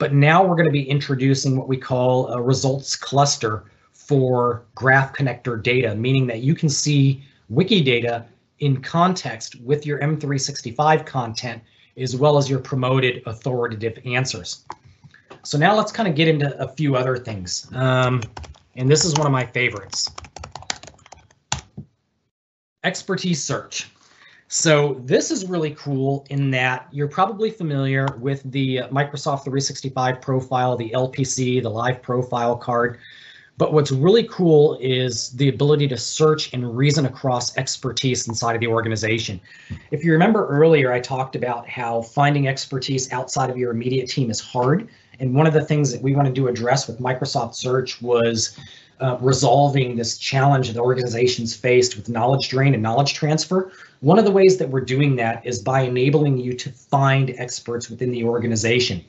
[0.01, 5.15] But now we're going to be introducing what we call a results cluster for graph
[5.15, 8.25] connector data, meaning that you can see Wikidata
[8.61, 11.63] in context with your M365 content,
[11.99, 14.65] as well as your promoted authoritative answers.
[15.43, 17.69] So now let's kind of get into a few other things.
[17.75, 18.23] Um,
[18.77, 20.09] and this is one of my favorites.
[22.85, 23.91] Expertise search.
[24.53, 30.77] So this is really cool in that you're probably familiar with the Microsoft 365 profile,
[30.77, 32.99] the LPC, the live profile card.
[33.59, 38.61] But what's really cool is the ability to search and reason across expertise inside of
[38.61, 39.41] the organization.
[39.93, 44.33] If you remember earlier, I talked about how finding expertise outside of your immediate team
[44.33, 44.89] is hard.
[45.21, 48.59] And one of the things that we wanted to address with Microsoft Search was
[49.01, 53.73] uh, resolving this challenge that organizations faced with knowledge drain and knowledge transfer.
[54.01, 57.89] One of the ways that we're doing that is by enabling you to find experts
[57.89, 59.05] within the organization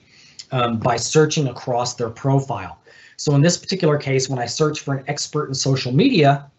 [0.51, 2.79] um, by searching across their profile.
[3.17, 6.49] So in this particular case, when I search for an expert in social media,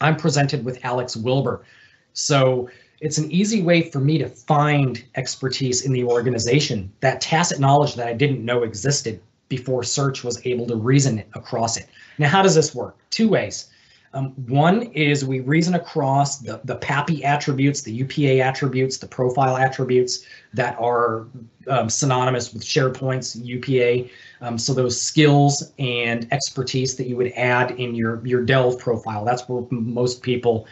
[0.00, 1.64] I'm presented with Alex Wilbur.
[2.12, 2.68] So
[3.00, 7.94] it's an easy way for me to find expertise in the organization, that tacit knowledge
[7.94, 11.88] that I didn't know existed before search was able to reason across it.
[12.18, 12.96] Now, how does this work?
[13.10, 13.70] Two ways.
[14.16, 19.58] Um, one is we reason across the, the PAPI attributes, the UPA attributes, the profile
[19.58, 21.26] attributes that are
[21.68, 24.08] um, synonymous with SharePoint's UPA.
[24.40, 29.22] Um, so those skills and expertise that you would add in your, your Delve profile,
[29.22, 30.66] that's where most people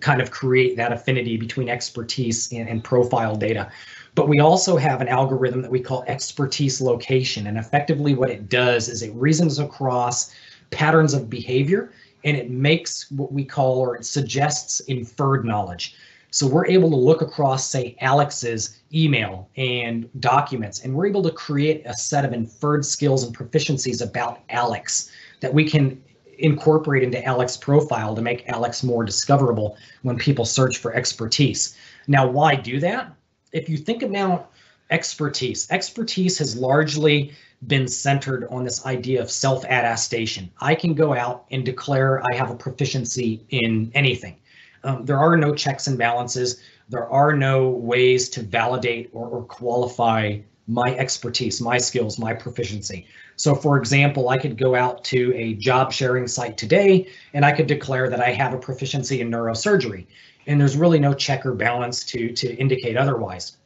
[0.00, 3.72] kind of create that affinity between expertise and, and profile data.
[4.14, 7.46] But we also have an algorithm that we call expertise location.
[7.46, 10.34] And effectively what it does is it reasons across
[10.70, 11.92] patterns of behavior
[12.24, 15.94] and it makes what we call or it suggests inferred knowledge.
[16.32, 21.32] So we're able to look across, say, Alex's email and documents, and we're able to
[21.32, 26.00] create a set of inferred skills and proficiencies about Alex that we can
[26.38, 31.76] incorporate into Alex's profile to make Alex more discoverable when people search for expertise.
[32.06, 33.12] Now, why do that?
[33.52, 34.50] If you think about
[34.90, 37.32] expertise, expertise has largely
[37.66, 40.50] been centered on this idea of self-attestation.
[40.60, 44.36] I can go out and declare I have a proficiency in anything.
[44.82, 46.62] Um, there are no checks and balances.
[46.88, 53.06] There are no ways to validate or, or qualify my expertise, my skills, my proficiency.
[53.36, 57.52] So for example, I could go out to a job sharing site today and I
[57.52, 60.06] could declare that I have a proficiency in neurosurgery.
[60.46, 63.56] And there's really no check or balance to, to indicate otherwise.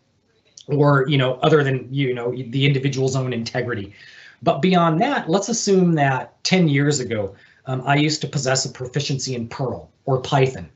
[0.66, 3.94] Or, you know, other than, you know, the individual's own integrity.
[4.42, 7.34] But beyond that, let's assume that 10 years ago,
[7.66, 10.68] um, I used to possess a proficiency in Perl or Python,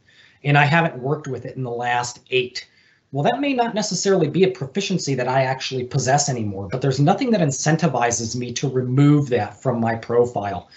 [0.44, 2.66] and I haven't worked with it in the last eight
[3.10, 7.00] well, that may not necessarily be a proficiency that I actually possess anymore, but there's
[7.00, 10.68] nothing that incentivizes me to remove that from my profile.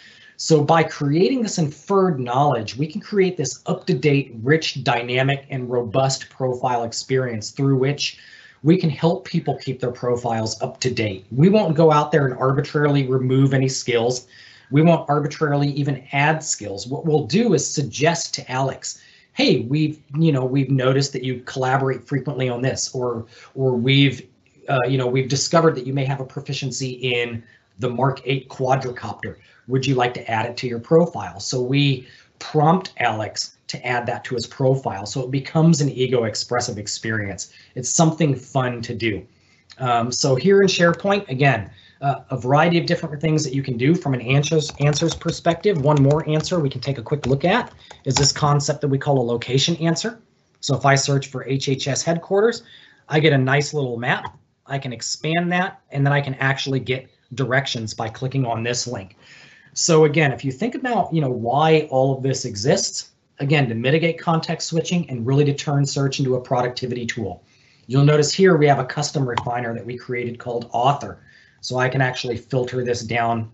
[0.44, 6.32] So by creating this inferred knowledge, we can create this up-to-date, rich, dynamic, and robust
[6.32, 8.18] profile experience through which
[8.64, 11.28] we can help people keep their profiles up to date.
[11.30, 14.26] We won't go out there and arbitrarily remove any skills.
[14.72, 16.88] We won't arbitrarily even add skills.
[16.88, 19.00] What we'll do is suggest to Alex,
[19.34, 24.28] hey, we've you know we've noticed that you collaborate frequently on this, or or we've
[24.68, 27.44] uh, you know we've discovered that you may have a proficiency in
[27.82, 29.36] the Mark 8 quadricopter.
[29.68, 31.40] Would you like to add it to your profile?
[31.40, 32.08] So we
[32.40, 35.06] prompt Alex to add that to his profile.
[35.06, 37.54] So it becomes an ego expressive experience.
[37.76, 39.26] It's something fun to do.
[39.78, 41.72] Um, so here in SharePoint, again,
[42.02, 45.82] uh, a variety of different things that you can do from an answers answers perspective.
[45.82, 47.72] One more answer we can take a quick look at
[48.06, 50.20] is this concept that we call a location answer.
[50.60, 52.64] So if I search for HHS headquarters,
[53.08, 54.38] I get a nice little map.
[54.66, 58.88] I can expand that and then I can actually get directions by clicking on this
[58.88, 59.18] link.
[59.74, 63.76] So again, if you think about, you know, why all of this exists, again, to
[63.76, 67.44] mitigate context switching and really to turn search into a productivity tool.
[67.88, 71.24] You'll notice here we have a custom refiner that we created called author.
[71.62, 73.52] So I can actually filter this down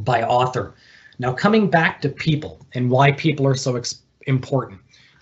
[0.00, 0.74] by author.
[1.18, 3.80] Now coming back to people and why people are so
[4.26, 4.80] important.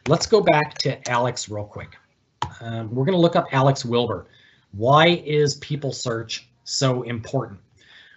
[0.09, 1.97] Let's go back to Alex real quick.
[2.61, 4.27] Um, we're going to look up Alex Wilbur.
[4.73, 7.61] Why is people search so important?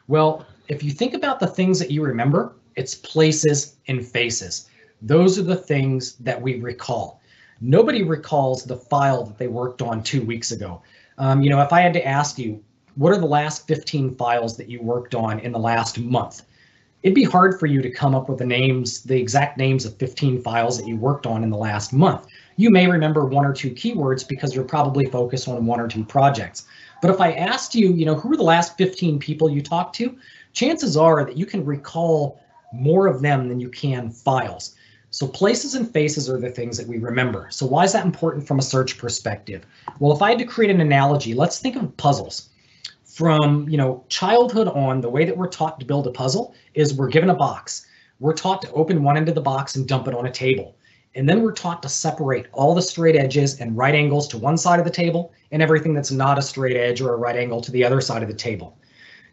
[0.08, 4.70] Well, if you think about the things that you remember, it's places and faces.
[5.01, 7.22] Those are the things that we recall.
[7.62, 10.82] Nobody recalls the file that they worked on two weeks ago.
[11.18, 12.64] Um, you know, if I had to ask you,
[12.95, 16.43] what are the last 15 files that you worked on in the last month?
[17.01, 19.97] It'd be hard for you to come up with the names, the exact names of
[19.97, 22.28] 15 files that you worked on in the last month.
[22.56, 26.06] You may remember one or two keywords because you're probably focused on one or two
[26.06, 26.66] projects.
[27.04, 29.93] But if I asked you, you know, who were the last 15 people you talked
[29.97, 30.18] to,
[30.54, 32.39] chances are that you can recall
[32.72, 34.76] more of them than you can files.
[35.10, 37.47] So places and faces are the things that we remember.
[37.49, 39.66] So why is that important from a search perspective?
[39.99, 42.47] Well, if I had to create an analogy, let's think of puzzles.
[43.04, 46.93] From you know childhood on, the way that we're taught to build a puzzle is
[46.93, 47.86] we're given a box.
[48.22, 50.78] We're taught to open one end of the box and dump it on a table.
[51.16, 54.57] And then we're taught to separate all the straight edges and right angles to one
[54.57, 57.61] side of the table and everything that's not a straight edge or a right angle
[57.61, 58.78] to the other side of the table.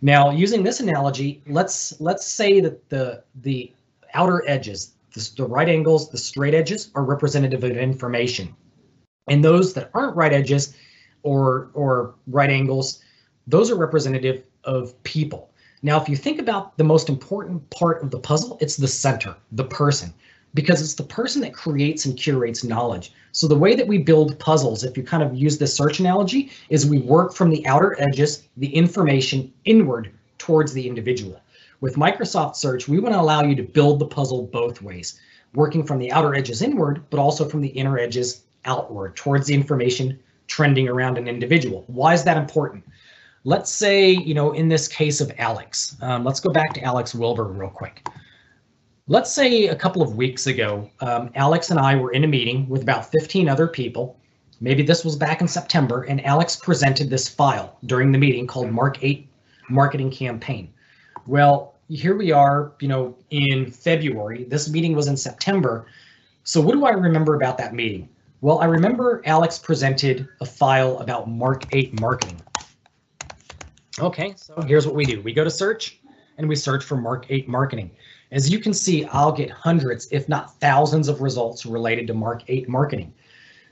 [0.03, 3.73] Now, using this analogy, let's let's say that the the
[4.13, 8.55] outer edges, the, the right angles, the straight edges are representative of information.
[9.29, 10.75] And those that aren't right edges
[11.23, 13.03] or or right angles,
[13.47, 15.51] those are representative of people.
[15.83, 19.35] Now, if you think about the most important part of the puzzle, it's the center,
[19.53, 20.13] the person
[20.55, 23.13] because it's the person that creates and curates knowledge.
[23.33, 26.51] So the way that we build puzzles, if you kind of use this search analogy,
[26.69, 31.41] is we work from the outer edges, the information inward towards the individual.
[31.81, 35.21] With Microsoft Search, we want to allow you to build the puzzle both ways,
[35.55, 39.55] working from the outer edges inward, but also from the inner edges outward towards the
[39.55, 41.85] information trending around an individual.
[41.87, 42.85] Why is that important?
[43.45, 47.15] Let's say, you know, in this case of Alex, um, let's go back to Alex
[47.15, 48.07] Wilbur real quick.
[49.09, 52.69] Let's say a couple of weeks ago, um, Alex and I were in a meeting
[52.69, 54.19] with about 15 other people.
[54.61, 58.71] Maybe this was back in September, and Alex presented this file during the meeting called
[58.71, 59.29] Mark 8
[59.69, 60.73] Marketing Campaign.
[61.27, 64.45] Well, here we are, you know, in February.
[64.45, 65.87] This meeting was in September.
[66.45, 68.09] So what do I remember about that meeting?
[68.43, 72.41] Well, I remember Alex presented a file about Mark 8 marketing.
[73.99, 75.21] Okay, so here's what we do.
[75.21, 76.01] We go to search
[76.39, 77.91] and we search for Mark 8 marketing.
[78.33, 82.43] As you can see, I'll get hundreds, if not thousands of results related to Mark
[82.47, 83.13] 8 marketing.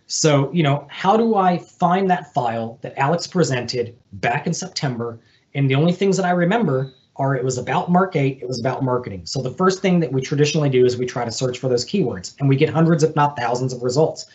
[0.07, 5.21] So, you know, how do I find that file that Alex presented back in September?
[5.55, 8.61] And the only things that I remember are it was about Mark 8, it was
[8.61, 9.27] about marketing.
[9.27, 11.85] So the first thing that we traditionally do is we try to search for those
[11.85, 14.27] keywords and we get hundreds, if not thousands of results.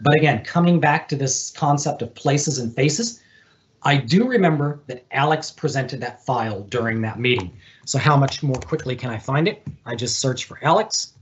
[0.00, 3.22] But again, coming back to this concept of places and faces,
[3.82, 7.50] I do remember that Alex presented that file during that meeting.
[7.86, 9.66] So how much more quickly can I find it?
[9.86, 11.14] I just search for Alex.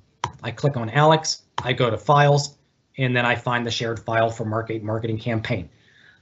[0.43, 1.43] I click on Alex.
[1.63, 2.57] I go to files
[2.97, 5.69] and then I find the shared file for Mark 8 marketing campaign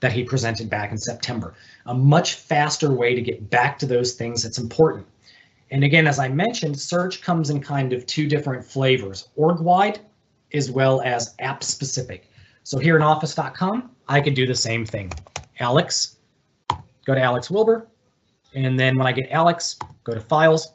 [0.01, 1.55] that he presented back in September.
[1.87, 5.07] A much faster way to get back to those things that's important.
[5.71, 10.01] And again, as I mentioned, search comes in kind of two different flavors, org-wide
[10.53, 12.31] as well as app specific.
[12.63, 15.11] So here in office.com, I could do the same thing.
[15.61, 16.16] Alex,
[17.07, 17.89] go to Alex Wilbur,
[18.55, 20.73] and then when I get Alex, go to files,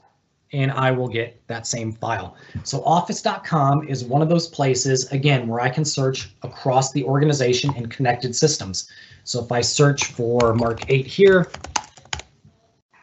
[0.53, 2.35] and I will get that same file.
[2.63, 7.73] So office.com is one of those places, again, where I can search across the organization
[7.75, 8.89] and connected systems.
[9.23, 11.49] So if I search for Mark 8 here,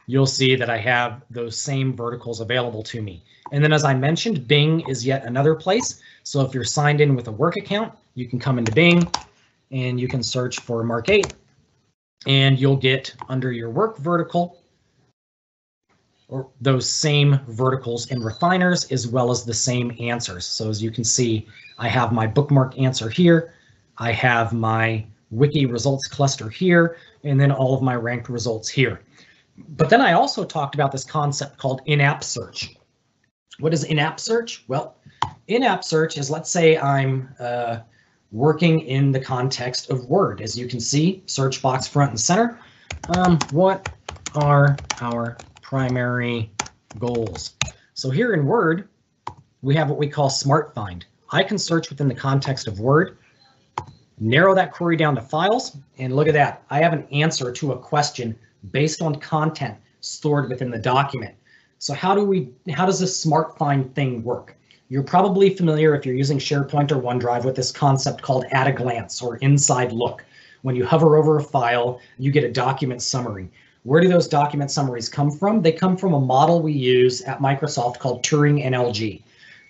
[0.06, 3.22] you'll see that I have those same verticals available to me.
[3.52, 6.00] And then as I mentioned, Bing is yet another place.
[6.22, 9.10] So if you're signed in with a work account, you can come into Bing
[9.70, 11.32] and you can search for Mark 8
[12.26, 14.62] and you'll get under your work vertical
[16.28, 20.44] or those same verticals and refiners as well as the same answers.
[20.44, 21.46] So as you can see,
[21.78, 23.54] I have my bookmark answer here.
[23.96, 29.00] I have my wiki results cluster here, and then all of my ranked results here.
[29.70, 32.76] but then I also talked about this concept called in-app search.
[33.58, 34.64] What is in-app search?
[34.68, 34.96] Well,
[35.48, 37.78] in-app search is let's say I'm uh,
[38.32, 40.40] working in the context of Word.
[40.40, 42.58] As you can see, search box front and center.
[43.16, 43.88] Um, what
[44.34, 46.50] are our primary
[46.98, 47.54] goals?
[47.94, 48.88] So here in Word,
[49.62, 51.04] we have what we call Smart Find.
[51.30, 53.18] I can search within the context of Word,
[54.18, 56.62] narrow that query down to files, and look at that.
[56.70, 58.38] I have an answer to a question
[58.72, 61.34] based on content stored within the document.
[61.78, 64.56] So how do we, how does this Smart Find thing work?
[64.91, 68.72] You're probably familiar if you're using SharePoint or OneDrive with this concept called at a
[68.72, 70.24] glance or inside look.
[70.62, 73.51] When you hover over a file, you get a document summary.
[73.82, 75.61] Where do those document summaries come from?
[75.61, 79.20] They come from a model we use at Microsoft called Turing NLG.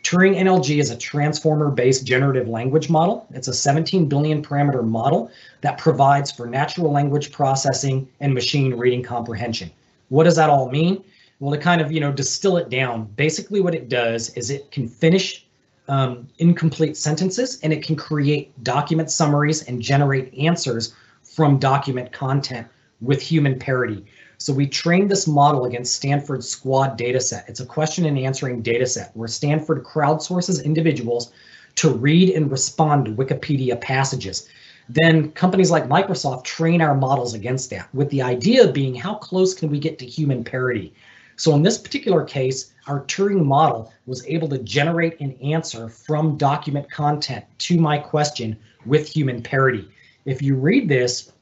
[0.05, 3.27] Turing NLG is a transformer-based generative language model.
[3.35, 9.03] It's a 17 billion parameter model that provides for natural language processing and machine reading
[9.03, 9.73] comprehension.
[10.11, 11.03] What does that all mean?
[11.41, 14.71] Well, to kind of, you know, distill it down, basically what it does is it
[14.73, 15.47] can finish
[15.87, 22.67] um, incomplete sentences and it can create document summaries and generate answers from document content
[23.01, 24.05] with human parity.
[24.39, 27.49] So we trained this model against Stanford's SQuAD dataset.
[27.49, 31.33] It's a question and answering dataset where Stanford crowdsources individuals
[31.77, 34.49] to read and respond to Wikipedia passages.
[34.89, 39.55] Then companies like Microsoft train our models against that, with the idea being how close
[39.55, 40.95] can we get to human parity?
[41.39, 46.37] So in this particular case, our Turing model was able to generate an answer from
[46.37, 49.89] document content to my question with human parity.
[50.25, 51.33] If you read this,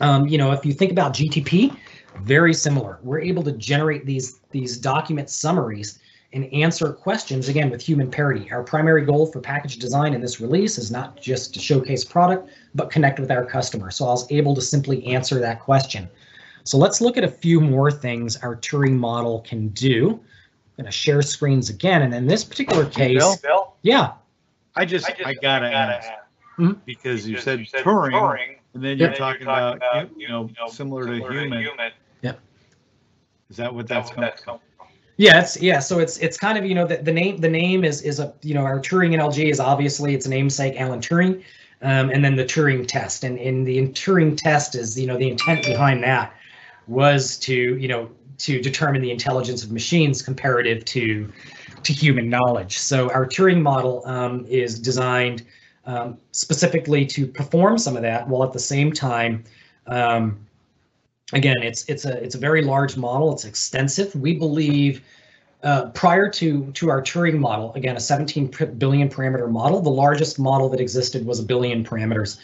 [0.00, 1.76] um, you know, if you think about GTP,
[2.22, 3.00] very similar.
[3.02, 5.98] We're able to generate these, these document summaries
[6.32, 8.48] and answer questions, again, with human parity.
[8.52, 12.48] Our primary goal for package design in this release is not just to showcase product,
[12.76, 13.90] but connect with our customer.
[13.90, 16.08] So I was able to simply answer that question.
[16.66, 20.10] So let's look at a few more things our Turing model can do.
[20.10, 22.02] I'm going to share screens again.
[22.02, 24.12] And in this particular case, Bill, Bill, yeah,
[24.74, 26.10] I just, I just I gotta ask
[26.58, 26.78] Mhm.
[26.84, 30.10] because you said you said Turing, Turing, and then and you're then talking about, you
[30.22, 31.66] you know, similar to human.
[33.48, 34.30] Is that what that's coming?
[34.44, 34.58] from?
[35.18, 35.78] Yeah, it's yeah.
[35.78, 38.34] So it's it's kind of you know the, the name the name is is a
[38.42, 41.44] you know our Turing NLG is obviously its namesake Alan Turing,
[41.80, 45.30] um, and then the Turing test and in the Turing test is you know the
[45.30, 46.34] intent behind that
[46.86, 51.32] was to you know to determine the intelligence of machines comparative to
[51.82, 52.78] to human knowledge.
[52.78, 55.44] So our Turing model um, is designed
[55.84, 59.44] um, specifically to perform some of that while at the same time
[59.86, 60.46] um,
[61.32, 63.32] again, it's it's a it's a very large model.
[63.32, 64.14] It's extensive.
[64.14, 65.02] We believe
[65.62, 70.38] uh, prior to to our Turing model, again, a 17 billion parameter model, the largest
[70.38, 72.38] model that existed was a billion parameters.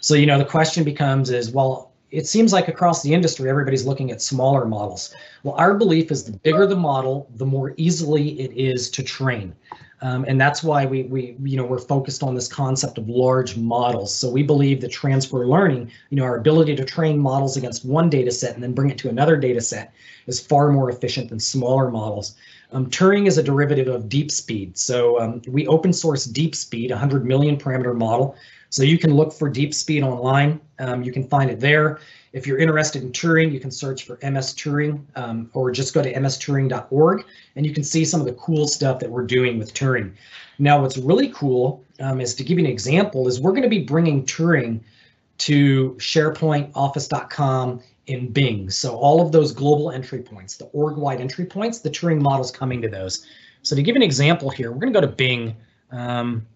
[0.00, 3.86] So you know the question becomes is well, it seems like across the industry everybody's
[3.86, 5.14] looking at smaller models.
[5.42, 9.54] Well, our belief is the bigger the model, the more easily it is to train.
[10.00, 13.56] Um, and that's why we, we, you know, we're focused on this concept of large
[13.56, 14.14] models.
[14.14, 18.08] So we believe that transfer learning, you know, our ability to train models against one
[18.08, 19.92] data set and then bring it to another data set
[20.28, 22.36] is far more efficient than smaller models.
[22.70, 24.76] Um, Turing is a derivative of DeepSpeed.
[24.76, 28.36] So um, we open source DeepSpeed, a 100 million parameter model.
[28.70, 30.60] So you can look for DeepSpeed online.
[30.78, 32.00] Um, you can find it there.
[32.32, 36.02] If you're interested in Turing, you can search for MS Turing um, or just go
[36.02, 37.24] to msturing.org
[37.56, 40.12] and you can see some of the cool stuff that we're doing with Turing.
[40.58, 43.68] Now, what's really cool um, is to give you an example is we're going to
[43.68, 44.80] be bringing Turing
[45.38, 48.70] to SharePoint, Office.com, in Bing.
[48.70, 52.82] So all of those global entry points, the org-wide entry points, the Turing model's coming
[52.82, 53.26] to those.
[53.62, 55.54] So to give an example here, we're going to go to Bing.
[55.90, 56.46] Um,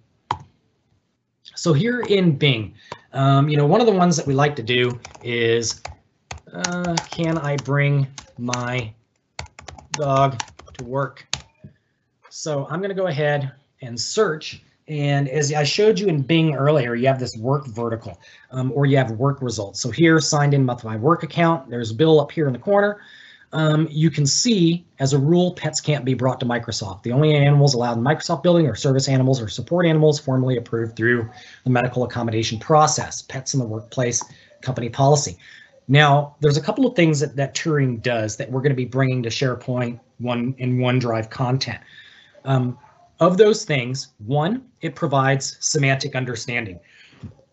[1.42, 2.74] so here in Bing,
[3.12, 5.82] um, you know, one of the ones that we like to do is,
[6.52, 8.06] uh, can I bring
[8.38, 8.92] my
[9.92, 10.42] dog
[10.74, 11.26] to work?
[12.30, 14.62] So I'm going to go ahead and search.
[14.88, 18.18] And as I showed you in Bing earlier, you have this work vertical
[18.50, 19.80] um, or you have work results.
[19.80, 23.00] So here, signed in with my work account, there's Bill up here in the corner.
[23.54, 27.02] Um, you can see, as a rule, pets can't be brought to Microsoft.
[27.02, 30.96] The only animals allowed in Microsoft building are service animals or support animals formally approved
[30.96, 31.28] through
[31.64, 34.22] the medical accommodation process, pets in the workplace,
[34.62, 35.36] company policy.
[35.86, 38.86] Now, there's a couple of things that, that Turing does that we're going to be
[38.86, 41.80] bringing to SharePoint one in OneDrive content.
[42.44, 42.78] Um,
[43.20, 46.80] of those things, one, it provides semantic understanding.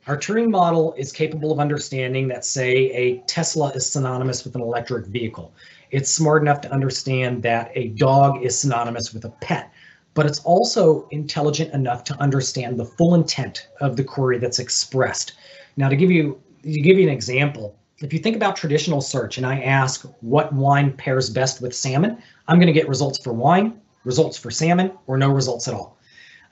[0.08, 4.62] Our Turing model is capable of understanding that, say, a Tesla is synonymous with an
[4.62, 5.54] electric vehicle.
[5.92, 9.72] It's smart enough to understand that a dog is synonymous with a pet,
[10.14, 15.34] but it's also intelligent enough to understand the full intent of the query that's expressed.
[15.78, 19.38] Now, to give you to give you an example, if you think about traditional search
[19.38, 23.34] and I ask what wine pairs best with salmon, I'm going to get results for
[23.34, 25.98] wine, results for salmon, or no results at all.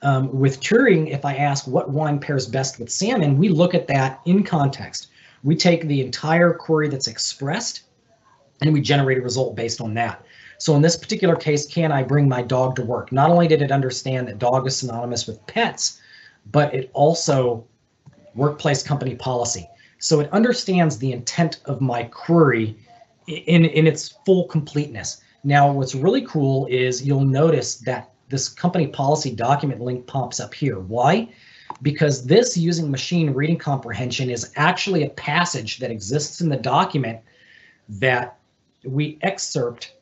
[0.02, 3.86] Um, with Turing, if I ask what wine pairs best with salmon, we look at
[3.88, 5.08] that in context.
[5.42, 7.82] We take the entire query that's expressed
[8.60, 10.24] and we generate a result based on that.
[10.58, 13.12] So in this particular case, can I bring my dog to work?
[13.12, 16.00] Not only did it understand that dog is synonymous with pets,
[16.50, 17.64] but it also
[18.34, 19.68] workplace company policy.
[19.98, 22.76] So it understands the intent of my query
[23.26, 25.20] in, in its full completeness.
[25.44, 30.52] Now, what's really cool is you'll notice that this company policy document link pops up
[30.52, 30.80] here.
[30.80, 31.28] Why?
[31.82, 37.20] Because this using machine reading comprehension is actually a passage that exists in the document
[37.88, 38.37] that
[38.84, 39.94] we excerpt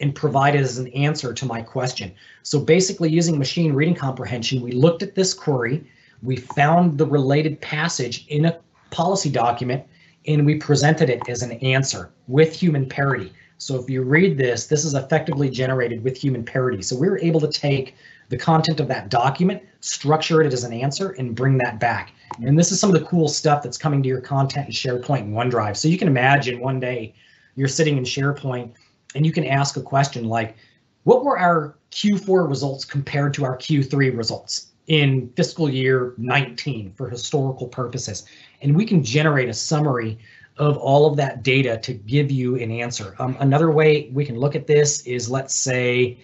[0.00, 2.12] and provided as an answer to my question.
[2.42, 5.84] So basically using machine reading comprehension, we looked at this query,
[6.22, 8.58] we found the related passage in a
[8.90, 9.84] policy document,
[10.26, 13.32] and we presented it as an answer with human parity.
[13.58, 16.82] So if you read this, this is effectively generated with human parity.
[16.82, 17.94] So we were able to take
[18.30, 22.12] the content of that document, structure it as an answer, and bring that back.
[22.42, 25.20] And this is some of the cool stuff that's coming to your content in SharePoint
[25.20, 25.76] and OneDrive.
[25.76, 27.14] So you can imagine one day
[27.56, 28.72] you're sitting in SharePoint
[29.14, 30.56] and you can ask a question like,
[31.04, 37.08] what were our Q4 results compared to our Q3 results in fiscal year 19 for
[37.08, 38.26] historical purposes?
[38.62, 40.18] And we can generate a summary
[40.58, 43.16] of all of that data to give you an answer.
[43.18, 46.18] Um, another way we can look at this is, let's say,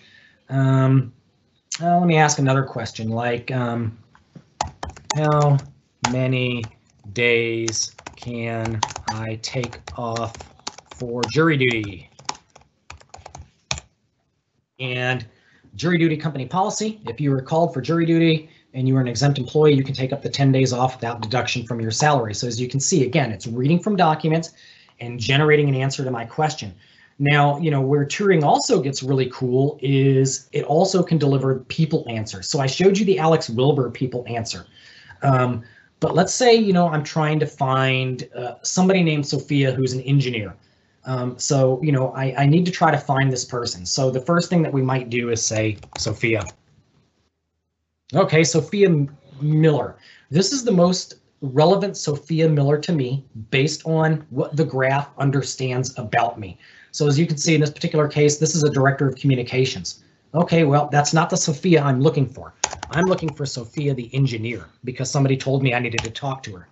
[0.51, 1.13] um,
[1.81, 3.97] uh, let me ask another question like, um,
[5.17, 5.57] how
[6.11, 6.65] many
[7.13, 10.35] days can I take off
[10.97, 12.11] for jury duty?
[14.79, 15.27] And
[15.75, 19.09] jury duty company policy, if you were called for jury duty and you were an
[19.09, 22.35] exempt employee, you can take up to 10 days off without deduction from your salary.
[22.35, 24.53] So as you can see, again, it's reading from documents
[25.01, 26.75] and generating an answer to my question.
[27.19, 32.05] Now, you know, where Turing also gets really cool is it also can deliver people
[32.09, 32.49] answers.
[32.49, 34.67] So I showed you the Alex Wilbur people answer.
[35.23, 35.63] Um,
[36.01, 40.03] but let's say, you know, I'm trying to find uh, somebody named Sophia who's an
[40.03, 40.55] engineer.
[41.07, 43.87] Um, so, you know, I, I need to try to find this person.
[43.87, 46.45] So the first thing that we might do is say Sophia.
[48.13, 49.07] Okay, Sophia
[49.41, 49.97] Miller.
[50.31, 55.97] This is the most relevant Sophia Miller to me based on what the graph understands
[55.99, 56.59] about me.
[56.91, 60.03] So as you can see in this particular case, this is a director of communications.
[60.35, 62.55] Okay, well, that's not the Sophia I'm looking for.
[62.91, 66.57] I'm looking for Sophia the engineer because somebody told me I needed to talk to
[66.57, 66.69] her.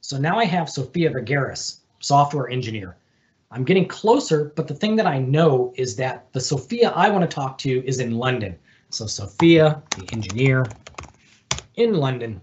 [0.00, 2.96] So now I have Sophia Vergaris, software engineer.
[3.50, 7.28] I'm getting closer, but the thing that I know is that the Sophia I want
[7.28, 8.58] to talk to is in London.
[8.90, 10.76] So Sophia, the engineer
[11.76, 12.40] in London.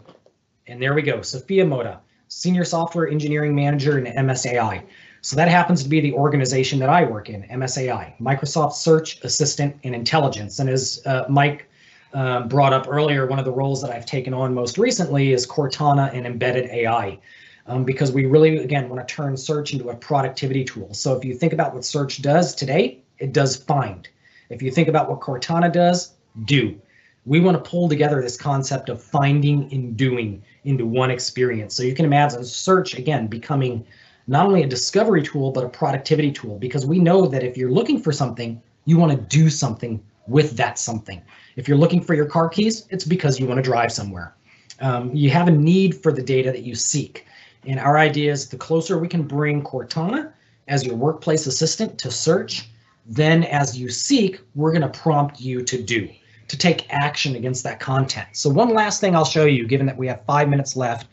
[0.68, 4.84] And there we go, Sophia Moda, Senior Software Engineering Manager in MSAI.
[5.22, 9.76] So that happens to be the organization that I work in, MSAI, Microsoft Search Assistant
[9.84, 10.60] and Intelligence.
[10.60, 11.70] And as uh, Mike
[12.14, 15.46] uh, brought up earlier, one of the roles that I've taken on most recently is
[15.46, 17.20] Cortana and embedded AI
[17.68, 20.94] um, because we really, again, want to turn search into a productivity tool.
[20.94, 24.08] So if you think about what search does today, it does find.
[24.50, 26.14] If you think about what Cortana does,
[26.46, 26.80] do.
[27.26, 31.74] We want to pull together this concept of finding and doing into one experience.
[31.74, 33.86] So you can imagine search, again, becoming
[34.28, 37.72] not only a discovery tool, but a productivity tool, because we know that if you're
[37.72, 41.22] looking for something, you want to do something with that something.
[41.56, 44.36] If you're looking for your car keys, it's because you want to drive somewhere.
[44.82, 47.26] Um, you have a need for the data that you seek.
[47.68, 50.32] And our idea is the closer we can bring Cortana
[50.68, 52.70] as your workplace assistant to search,
[53.06, 56.10] then as you seek, we're going to prompt you to do,
[56.48, 58.28] to take action against that content.
[58.34, 61.08] So one last thing I'll show you, given that we have five minutes left,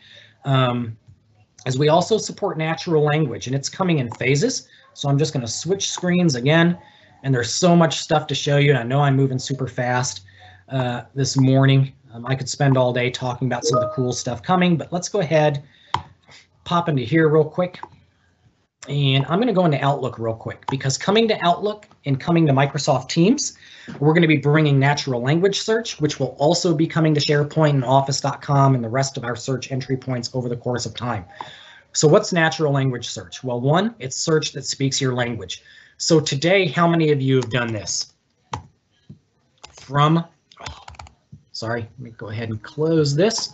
[0.45, 0.97] um,
[1.67, 4.69] is we also support natural language and it's coming in phases.
[4.95, 6.79] So I'm just going to switch screens again,
[7.23, 8.71] and there's so much stuff to show you.
[8.71, 10.23] And I know I'm moving super fast
[10.69, 11.93] uh, this morning.
[12.13, 14.93] Um, I could spend all day talking about some of the cool stuff coming, but
[14.93, 15.63] let's go ahead
[16.65, 17.81] pop into here real quick.
[18.89, 22.47] And I'm going to go into Outlook real quick because coming to Outlook and coming
[22.49, 23.57] to Microsoft Teams,
[24.01, 27.71] we're going to be bringing natural language search, which will also be coming to SharePoint
[27.71, 31.25] and Office.com and the rest of our search entry points over the course of time.
[31.93, 33.45] So what's natural language search?
[33.45, 35.63] Well, one, it's search that speaks your language.
[35.99, 38.15] So today, how many of you have done this?
[39.71, 40.25] From,
[40.69, 40.85] oh,
[41.53, 43.53] sorry, let me go ahead and close this.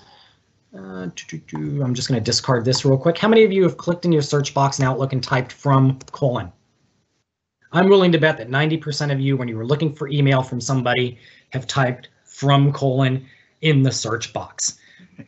[0.75, 3.17] Uh, I'm just going to discard this real quick.
[3.17, 5.99] How many of you have clicked in your search box in Outlook and typed from
[6.13, 6.53] colon?
[7.73, 10.61] I'm willing to bet that 90% of you, when you were looking for email from
[10.61, 11.19] somebody,
[11.51, 13.27] have typed from colon
[13.63, 14.79] in the search box.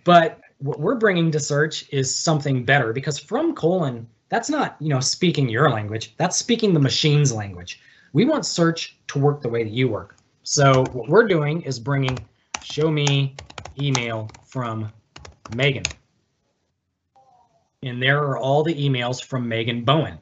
[0.04, 4.88] But what we're bringing to search is something better because from colon that's not, you
[4.88, 6.14] know, speaking your language.
[6.16, 7.80] That's speaking the machine's language.
[8.12, 10.16] We want search to work the way that you work.
[10.44, 12.16] So what we're doing is bringing
[12.62, 13.34] show me
[13.80, 14.90] email from
[15.56, 15.84] Megan.
[17.82, 20.18] And there are all the emails from Megan Bowen.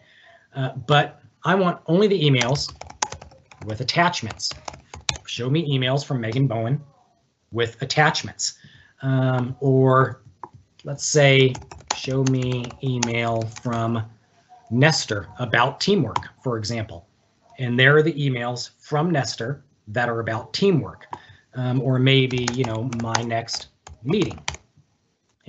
[0.55, 2.73] Uh, but I want only the emails
[3.67, 4.53] with attachments.
[5.27, 6.81] Show me emails from Megan Bowen
[7.53, 8.59] with attachments.
[9.03, 10.23] Um, or
[10.85, 11.55] let's say,
[11.97, 14.05] show me email from
[14.71, 17.07] Nestor about teamwork, for example.
[17.59, 21.07] And there are the emails from Nestor that are about teamwork.
[21.55, 23.69] Um, or maybe, you know, my next
[24.05, 24.41] meeting.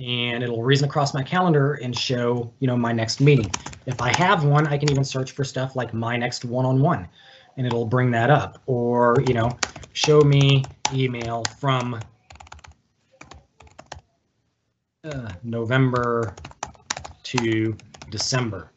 [0.00, 3.54] And it'll reason across my calendar and show, you know, my next meeting.
[3.84, 7.06] If I have one, I can even search for stuff like my next one-on-one
[7.58, 8.62] and it'll bring that up.
[8.64, 9.58] Or, you know,
[9.92, 12.02] show me email from
[15.04, 16.38] uh, November
[17.24, 17.78] to
[18.08, 18.70] December.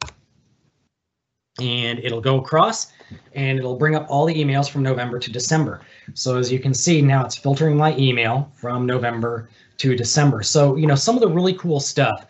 [1.61, 2.91] And it'll go across
[3.33, 5.81] and it'll bring up all the emails from November to December.
[6.15, 10.43] So as you can see now it's filtering my email from November to December.
[10.43, 12.27] So, you know, some of the really cool stuff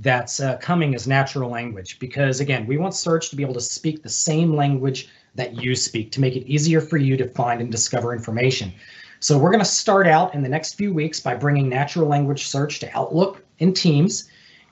[0.00, 3.60] that's uh, coming is natural language because again, we want search to be able to
[3.60, 7.60] speak the same language that you speak to make it easier for you to find
[7.60, 8.72] and discover information.
[9.20, 12.46] So we're going to start out in the next few weeks by bringing natural language
[12.46, 14.28] search to Outlook and Teams.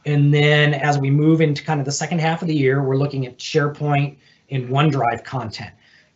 [0.06, 2.96] And then as we move into kind of the second half of the year, we're
[2.96, 4.16] looking at SharePoint
[4.50, 5.72] and OneDrive content.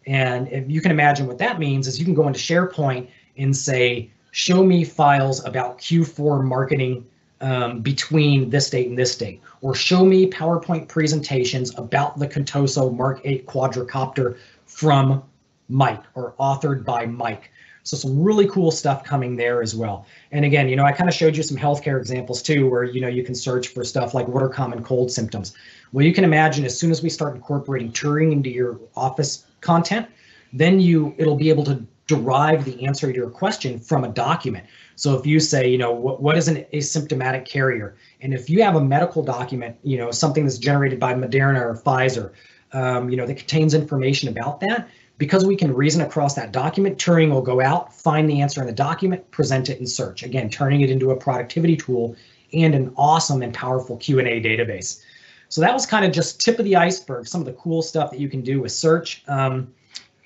[0.07, 3.57] And if you can imagine what that means is you can go into SharePoint and
[3.57, 7.07] say, show me files about Q4 marketing
[7.41, 12.95] um, between this date and this date, or show me PowerPoint presentations about the Contoso
[12.95, 15.23] Mark 8 quadricopter from
[15.69, 17.51] Mike or authored by Mike.
[17.85, 20.05] So some really cool stuff coming there as well.
[20.31, 23.01] And again, you know, I kind of showed you some healthcare examples too, where, you
[23.01, 25.55] know, you can search for stuff like what are common cold symptoms.
[25.93, 30.07] Well, you can imagine as soon as we start incorporating Turing into your office content,
[30.53, 34.67] then you it'll be able to derive the answer to your question from a document.
[34.97, 37.97] So if you say, you know, what, what is an asymptomatic carrier?
[38.21, 41.75] And if you have a medical document, you know, something that's generated by Moderna or
[41.75, 42.33] Pfizer,
[42.73, 44.89] um, you know, that contains information about that,
[45.19, 48.67] because we can reason across that document, Turing will go out, find the answer in
[48.67, 50.23] the document, present it in search.
[50.23, 52.17] Again, turning it into a productivity tool
[52.53, 55.03] and an awesome and powerful Q&A database.
[55.51, 58.11] So that was kind of just tip of the iceberg, some of the cool stuff
[58.11, 59.23] that you can do with search.
[59.29, 59.73] Um,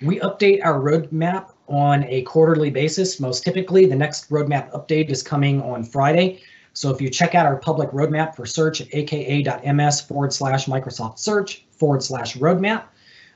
[0.03, 3.21] we update our roadmap on a quarterly basis.
[3.21, 6.43] Most typically, the next roadmap update is coming on Friday.
[6.75, 11.19] So if you check out our public roadmap for search at aka.ms forward slash Microsoft
[11.19, 12.85] search forward slash roadmap,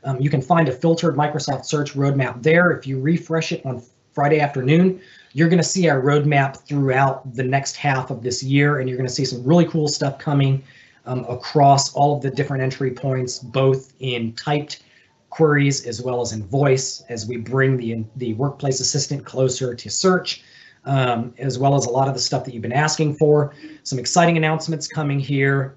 [0.05, 2.71] um, you can find a filtered Microsoft Search roadmap there.
[2.71, 5.01] If you refresh it on Friday afternoon,
[5.33, 8.97] you're going to see our roadmap throughout the next half of this year, and you're
[8.97, 10.63] going to see some really cool stuff coming
[11.07, 14.83] um, across all of the different entry points, both in typed
[15.31, 19.91] queries as well as in voice, as we bring the the workplace assistant closer to
[19.91, 20.43] search,
[20.85, 23.55] um, as well as a lot of the stuff that you've been asking for.
[23.83, 25.77] Some exciting announcements coming here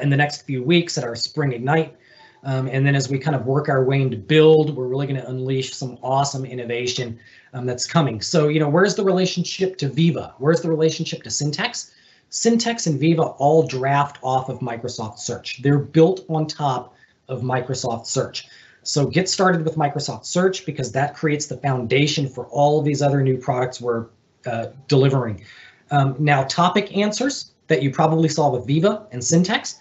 [0.00, 1.96] in the next few weeks at our Spring Ignite.
[2.44, 5.20] Um, and then as we kind of work our way into build, we're really going
[5.20, 7.18] to unleash some awesome innovation
[7.52, 8.20] um, that's coming.
[8.20, 10.34] So, you know, where's the relationship to Viva?
[10.38, 11.92] Where's the relationship to Syntex?
[12.30, 15.62] Syntex and Viva all draft off of Microsoft Search.
[15.62, 16.94] They're built on top
[17.32, 18.46] of Microsoft Search.
[18.82, 23.00] So get started with Microsoft Search because that creates the foundation for all of these
[23.00, 24.06] other new products we're
[24.46, 25.44] uh, delivering.
[25.90, 29.76] Um, now, topic answers that you probably saw with Viva and Syntex,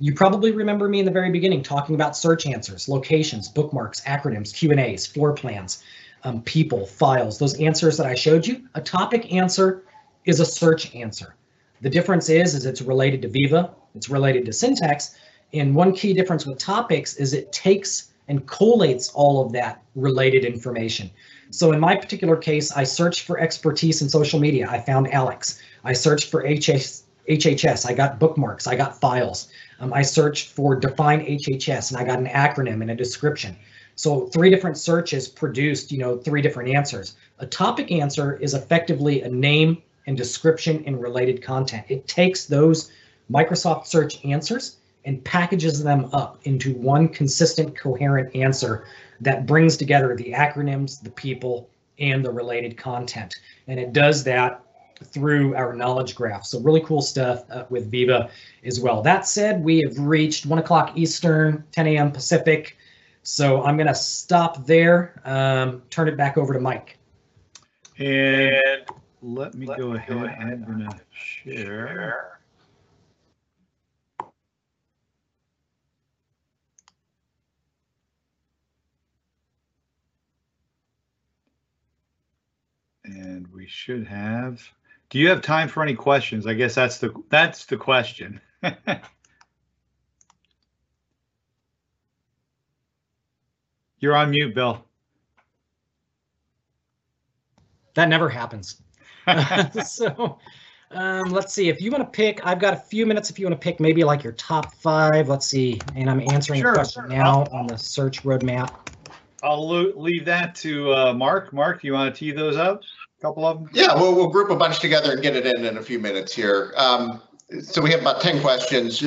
[0.00, 4.54] you probably remember me in the very beginning talking about search answers, locations, bookmarks, acronyms,
[4.54, 5.82] Q&As, floor plans,
[6.24, 8.66] um, people, files, those answers that I showed you.
[8.74, 9.84] A topic answer
[10.24, 11.36] is a search answer.
[11.80, 15.16] The difference is, is it's related to Viva, it's related to Syntex,
[15.52, 20.44] and one key difference with topics is it takes and collates all of that related
[20.44, 21.10] information.
[21.50, 24.66] So in my particular case, I searched for expertise in social media.
[24.68, 25.60] I found Alex.
[25.84, 27.86] I searched for HS, HHS.
[27.86, 28.66] I got bookmarks.
[28.66, 29.48] I got files.
[29.80, 33.56] Um, I searched for define HHS and I got an acronym and a description.
[33.96, 37.14] So three different searches produced, you know, three different answers.
[37.38, 41.84] A topic answer is effectively a name and description and related content.
[41.88, 42.90] It takes those
[43.30, 48.86] Microsoft search answers and packages them up into one consistent, coherent answer
[49.20, 53.34] that brings together the acronyms, the people, and the related content.
[53.68, 54.64] And it does that
[55.02, 56.44] through our knowledge graph.
[56.44, 58.30] So really cool stuff uh, with Viva
[58.64, 59.02] as well.
[59.02, 62.12] That said, we have reached 1 o'clock Eastern, 10 a.m.
[62.12, 62.76] Pacific.
[63.22, 66.98] So I'm going to stop there, um, turn it back over to Mike.
[67.98, 68.60] And
[69.22, 70.08] let me let go me ahead.
[70.08, 70.64] Go ahead.
[70.66, 72.33] I'm going to share.
[83.52, 84.62] We should have.
[85.10, 86.46] Do you have time for any questions?
[86.46, 88.40] I guess that's the that's the question.
[94.00, 94.84] You're on mute, Bill.
[97.94, 98.82] That never happens.
[99.84, 100.38] so
[100.90, 101.68] um, let's see.
[101.68, 103.30] If you want to pick, I've got a few minutes.
[103.30, 105.80] If you want to pick maybe like your top five, let's see.
[105.94, 107.08] And I'm answering Sure, a question sure.
[107.08, 108.74] now on the search roadmap.
[109.42, 111.52] I'll lo- leave that to uh, Mark.
[111.52, 112.82] Mark, you want to tee those up?
[113.18, 113.70] A couple of them?
[113.72, 116.34] Yeah, we'll, we'll group a bunch together and get it in in a few minutes
[116.34, 116.72] here.
[116.76, 117.22] Um,
[117.62, 119.02] so we have about 10 questions.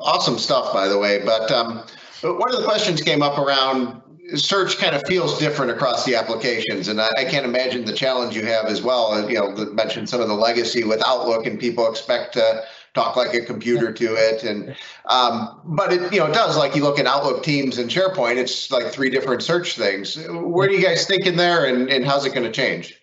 [0.00, 1.22] Awesome stuff, by the way.
[1.24, 1.84] But, um,
[2.22, 4.02] but one of the questions came up around
[4.34, 6.88] search kind of feels different across the applications.
[6.88, 9.12] And I, I can't imagine the challenge you have as well.
[9.12, 12.62] Uh, You know, mentioned some of the legacy with Outlook and people expect to
[12.94, 14.44] talk like a computer to it.
[14.44, 14.76] And,
[15.06, 18.36] um, but it, you know, it does like you look at Outlook Teams and SharePoint,
[18.36, 20.18] it's like three different search things.
[20.28, 22.98] Where do you guys think in there and, and how's it going to change?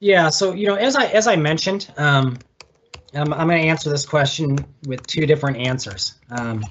[0.00, 2.36] Yeah, so you know, as I as I mentioned, um,
[3.14, 6.14] I'm I'm going to answer this question with two different answers.
[6.30, 6.64] Um,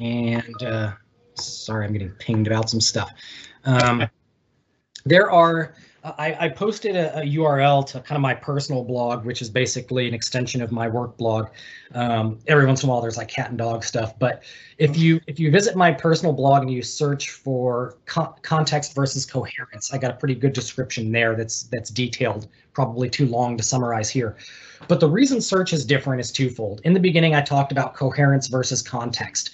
[0.00, 0.94] and uh,
[1.34, 3.12] sorry, I'm getting pinged about some stuff.
[3.64, 4.08] Um,
[5.04, 5.74] there are.
[6.04, 10.06] I, I posted a, a URL to kind of my personal blog, which is basically
[10.06, 11.48] an extension of my work blog.
[11.94, 14.42] Um, every once in a while, there's like cat and dog stuff, but
[14.76, 19.24] if you if you visit my personal blog and you search for con- context versus
[19.24, 21.34] coherence, I got a pretty good description there.
[21.34, 22.48] That's that's detailed.
[22.74, 24.36] Probably too long to summarize here,
[24.88, 26.82] but the reason search is different is twofold.
[26.84, 29.50] In the beginning, I talked about coherence versus context.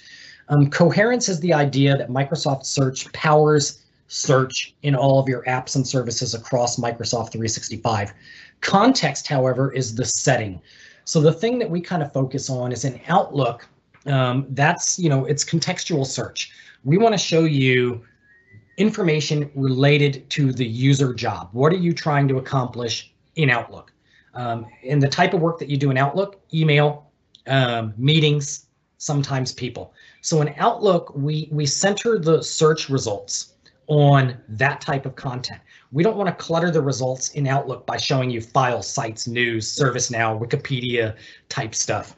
[0.49, 3.80] Um, coherence is the idea that Microsoft Search powers
[4.11, 8.13] search in all of your apps and services across Microsoft 365.
[8.59, 10.61] Context, however, is the setting.
[11.05, 13.65] So the thing that we kind of focus on is in Outlook,
[14.05, 16.51] um, that's, you know, it's contextual search.
[16.83, 18.01] We want to show you
[18.75, 21.47] information related to the user job.
[21.53, 23.93] What are you trying to accomplish in Outlook?
[24.33, 27.09] Um, in the type of work that you do in Outlook, email,
[27.47, 28.65] um, meetings,
[28.97, 29.93] sometimes people.
[30.19, 33.50] So in Outlook, we we center the search results
[33.91, 35.59] on that type of content.
[35.91, 39.69] We don't want to clutter the results in Outlook by showing you file sites, news,
[39.69, 41.17] ServiceNow, Wikipedia
[41.49, 42.15] type stuff.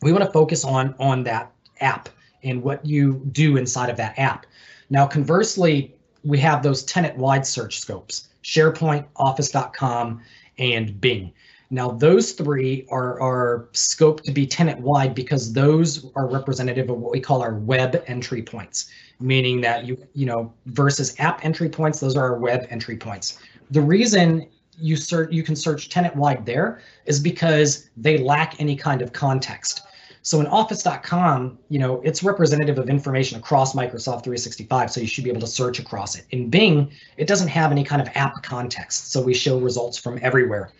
[0.00, 1.52] We want to focus on on that
[1.82, 2.08] app
[2.42, 4.46] and what you do inside of that app.
[4.88, 5.94] Now, conversely,
[6.24, 10.22] we have those tenant-wide search scopes, SharePoint, Office.com,
[10.56, 11.34] and Bing.
[11.70, 17.12] Now, those three are, are scoped to be tenant-wide because those are representative of what
[17.12, 22.00] we call our web entry points, meaning that you, you know, versus app entry points,
[22.00, 23.38] those are our web entry points.
[23.70, 24.48] The reason
[24.78, 29.82] you search, you can search tenant-wide there is because they lack any kind of context.
[30.22, 35.22] So in Office.com, you know, it's representative of information across Microsoft 365, so you should
[35.22, 36.24] be able to search across it.
[36.30, 40.18] In Bing, it doesn't have any kind of app context, so we show results from
[40.22, 40.72] everywhere.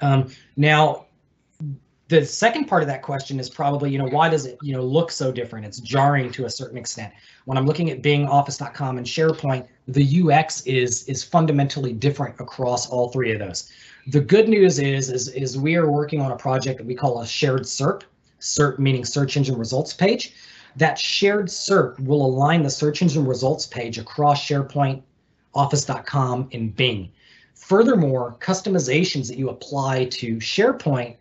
[0.00, 1.06] Um, now,
[2.10, 4.82] the second part of that question is probably, you know, why does it, you know,
[4.82, 5.64] look so different?
[5.64, 7.12] It's jarring to a certain extent.
[7.44, 12.88] When I'm looking at Bing, Office.com, and SharePoint, the UX is is fundamentally different across
[12.88, 13.70] all three of those.
[14.08, 17.20] The good news is, is, is we are working on a project that we call
[17.20, 18.02] a shared SERP,
[18.40, 20.34] SERP meaning search engine results page.
[20.76, 25.02] That shared SERP will align the search engine results page across SharePoint,
[25.54, 27.12] Office.com, and Bing.
[27.60, 31.16] Furthermore, customizations that you apply to SharePoint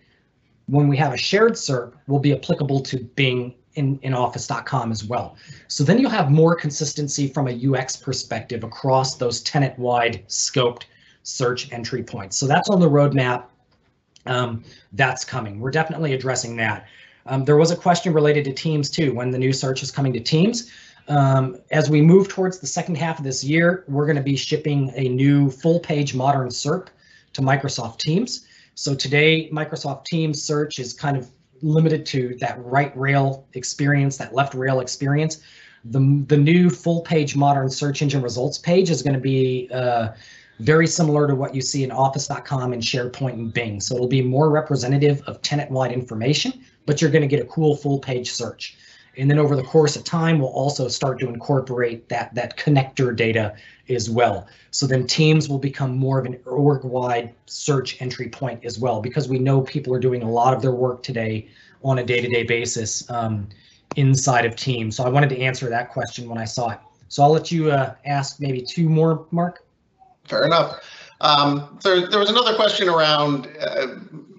[0.68, 5.04] when we have a shared SERP will be applicable to Bing in, in Office.com as
[5.04, 5.36] well.
[5.68, 10.84] So then you'll have more consistency from a UX perspective across those tenant-wide scoped
[11.24, 12.38] search entry points.
[12.38, 13.46] So that's on the roadmap.
[14.26, 14.64] Um,
[14.94, 15.60] that's coming.
[15.60, 16.88] We're definitely addressing that.
[17.26, 20.14] Um, there was a question related to Teams too, when the new search is coming
[20.14, 20.72] to Teams.
[21.10, 24.36] Um, as we move towards the second half of this year, we're going to be
[24.36, 26.88] shipping a new full page modern SERP
[27.34, 28.46] to Microsoft Teams.
[28.76, 31.30] So today, Microsoft Teams search is kind of
[31.62, 35.42] limited to that right rail experience, that left rail experience.
[35.84, 40.10] The, the new full page modern search engine results page is going to be uh,
[40.60, 43.80] very similar to what you see in Office.com and SharePoint and Bing.
[43.80, 46.54] So it'll be more representative of tenant-wide information,
[46.86, 48.78] but you're going to get a cool full page search.
[49.20, 53.16] And then over the course of time, we'll also start to incorporate that, that connector
[53.16, 53.54] data
[53.90, 54.48] as well.
[54.72, 59.28] So then Teams will become more of an org-wide search entry point as well, because
[59.28, 61.50] we know people are doing a lot of their work today
[61.84, 63.50] on a day-to-day basis um,
[63.96, 64.96] inside of Teams.
[64.96, 66.80] So I wanted to answer that question when I saw it.
[67.10, 69.66] So I'll let you uh, ask maybe two more, Mark.
[70.26, 70.80] Fair enough.
[71.22, 73.88] Um, there, there was another question around uh,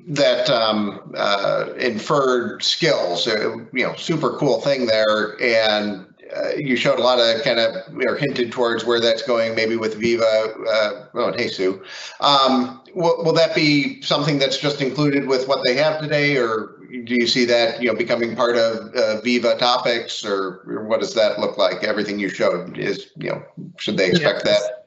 [0.08, 3.26] that um, uh, inferred skills.
[3.26, 5.40] Uh, you know, super cool thing there.
[5.42, 7.74] And uh, you showed a lot of kind of
[8.06, 10.54] or hinted towards where that's going, maybe with Viva.
[10.68, 11.82] Uh, oh, and hey Sue,
[12.20, 16.78] um, will, will that be something that's just included with what they have today, or
[17.04, 21.00] do you see that you know becoming part of uh, Viva topics, or, or what
[21.00, 21.82] does that look like?
[21.82, 23.42] Everything you showed is you know
[23.78, 24.52] should they expect Yeah.
[24.52, 24.80] that?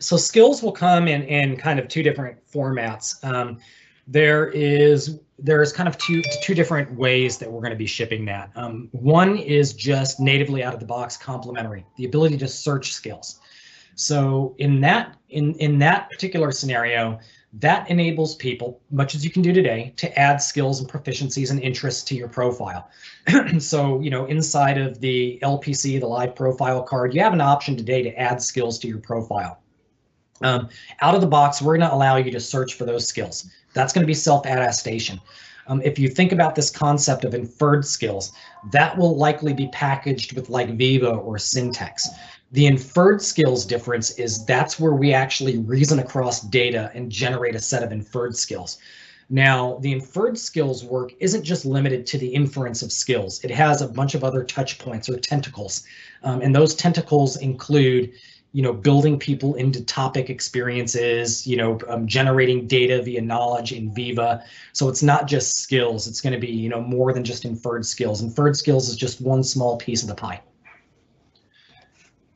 [0.00, 3.22] so skills will come in in kind of two different formats.
[3.24, 3.58] Um,
[4.08, 8.24] there is there's kind of two two different ways that we're going to be shipping
[8.24, 8.50] that.
[8.56, 13.38] Um, one is just natively out of the box complementary, the ability to search skills.
[13.94, 17.20] So in that in in that particular scenario,
[17.52, 21.60] that enables people, much as you can do today, to add skills and proficiencies and
[21.60, 22.90] interests to your profile.
[23.58, 27.76] so you know inside of the LPC, the live profile card, you have an option
[27.76, 29.60] today to add skills to your profile.
[30.42, 30.68] Um,
[31.00, 33.50] out of the box, we're going to allow you to search for those skills.
[33.74, 35.20] That's going to be self-attestation.
[35.68, 38.32] Um, if you think about this concept of inferred skills,
[38.72, 42.06] that will likely be packaged with like Viva or Syntex.
[42.52, 47.60] The inferred skills difference is that's where we actually reason across data and generate a
[47.60, 48.78] set of inferred skills.
[49.30, 53.44] Now, the inferred skills work isn't just limited to the inference of skills.
[53.44, 55.84] It has a bunch of other touch points or tentacles.
[56.22, 58.12] Um, and those tentacles include
[58.58, 63.94] you know building people into topic experiences you know um, generating data via knowledge in
[63.94, 64.42] viva.
[64.72, 67.86] So it's not just skills it's going to be you know more than just inferred
[67.86, 68.20] skills.
[68.20, 70.42] Inferred skills is just one small piece of the pie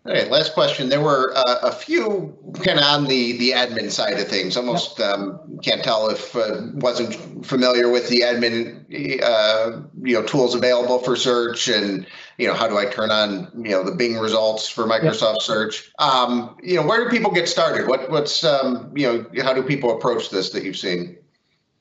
[0.04, 0.88] All right, last question.
[0.88, 4.56] There were uh, a few kind of on the the admin side of things.
[4.56, 8.84] Almost um, can't tell if uh, wasn't familiar with the admin
[9.22, 12.04] uh, you know tools available for search and
[12.36, 15.92] you know how do I turn on you know the Bing results for Microsoft Search.
[16.00, 17.86] Um, you know where do people get started?
[17.86, 21.16] What what's um, you know how do people approach this that you've seen?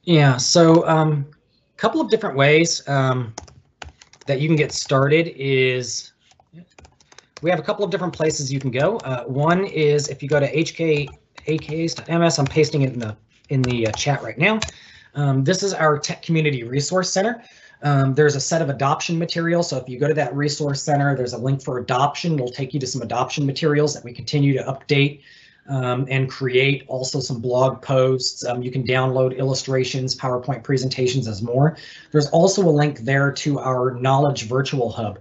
[0.03, 1.28] yeah so um
[1.82, 3.34] couple of different ways um,
[4.28, 6.11] that you can get started is
[7.41, 10.29] we have a couple of different places you can go uh, one is if you
[10.29, 11.07] go to hk
[11.47, 13.15] aks.ms i'm pasting it in the
[13.49, 14.59] in the uh, chat right now
[15.15, 17.43] um, this is our tech community resource center
[17.83, 19.69] um, there's a set of adoption materials.
[19.69, 22.35] So if you go to that resource center, there's a link for adoption.
[22.35, 25.21] It'll take you to some adoption materials that we continue to update
[25.67, 26.83] um, and create.
[26.87, 28.45] Also some blog posts.
[28.45, 31.77] Um, you can download illustrations, PowerPoint presentations as more.
[32.11, 35.19] There's also a link there to our Knowledge Virtual Hub.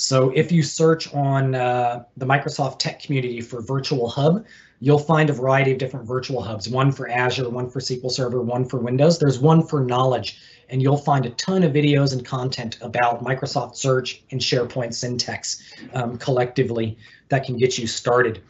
[0.00, 4.46] So if you search on uh, the Microsoft Tech community for Virtual Hub,
[4.80, 8.40] you'll find a variety of different virtual hubs, one for Azure, one for SQL Server,
[8.40, 9.18] one for Windows.
[9.18, 10.40] There's one for knowledge
[10.70, 15.60] and you'll find a ton of videos and content about Microsoft Search and SharePoint Syntex
[15.94, 16.96] um, collectively
[17.28, 18.40] that can get you started.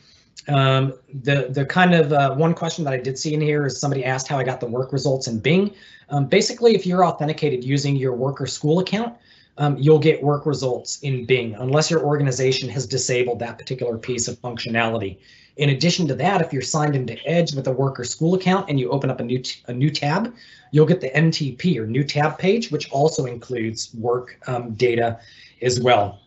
[0.46, 3.80] Um, the the kind of uh, one question that I did see in here is
[3.80, 5.74] somebody asked how I got the work results in Bing.
[6.10, 9.16] Um, basically, if you're authenticated using your work or school account,
[9.58, 14.28] um, you'll get work results in Bing unless your organization has disabled that particular piece
[14.28, 15.18] of functionality.
[15.56, 18.70] In addition to that, if you're signed into Edge with a work or school account
[18.70, 20.34] and you open up a new a new tab,
[20.70, 25.20] you'll get the NTP or new tab page, which also includes work um, data
[25.60, 26.20] as well.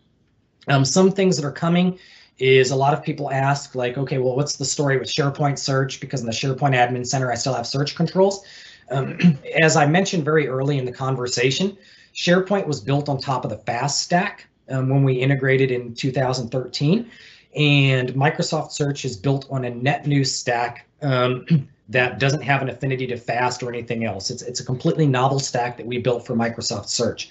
[0.68, 1.98] Um, some things that are coming
[2.38, 6.00] is a lot of people ask like, okay, well, what's the story with SharePoint search?
[6.00, 8.44] Because in the SharePoint Admin Center, I still have search controls.
[8.90, 11.76] Um, as I mentioned very early in the conversation,
[12.14, 17.10] SharePoint was built on top of the FAST stack um, when we integrated in 2013.
[17.56, 22.70] And Microsoft Search is built on a net new stack um, that doesn't have an
[22.70, 24.30] affinity to FAST or anything else.
[24.30, 27.30] It's, it's a completely novel stack that we built for Microsoft Search.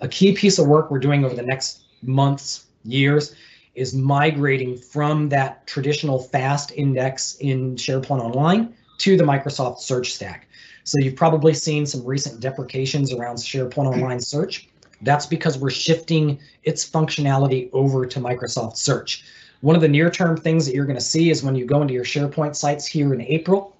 [0.00, 3.34] A key piece of work we're doing over the next months, years,
[3.74, 10.46] is migrating from that traditional FAST index in SharePoint Online to the Microsoft Search stack.
[10.84, 14.68] So you've probably seen some recent deprecations around SharePoint Online Search.
[15.00, 19.24] That's because we're shifting its functionality over to Microsoft Search.
[19.62, 21.94] One of the near-term things that you're going to see is when you go into
[21.94, 23.76] your SharePoint sites here in April,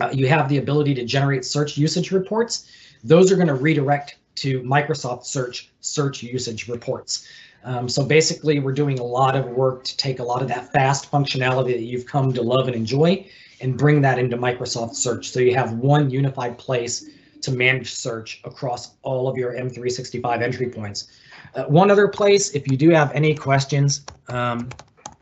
[0.00, 2.68] uh, you have the ability to generate search usage reports.
[3.04, 7.28] Those are going to redirect to Microsoft Search search usage reports.
[7.64, 10.72] Um, so basically, we're doing a lot of work to take a lot of that
[10.72, 13.24] fast functionality that you've come to love and enjoy
[13.62, 15.30] and bring that into Microsoft Search.
[15.30, 17.06] So you have one unified place
[17.40, 21.08] to manage search across all of your M365 entry points.
[21.54, 24.68] Uh, one other place, if you do have any questions, um,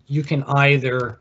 [0.06, 1.18] you can either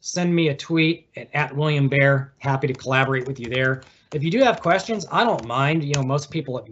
[0.00, 2.32] send me a tweet at, at William Baer.
[2.38, 3.82] Happy to collaborate with you there.
[4.12, 5.84] If you do have questions, I don't mind.
[5.84, 6.66] You know, most people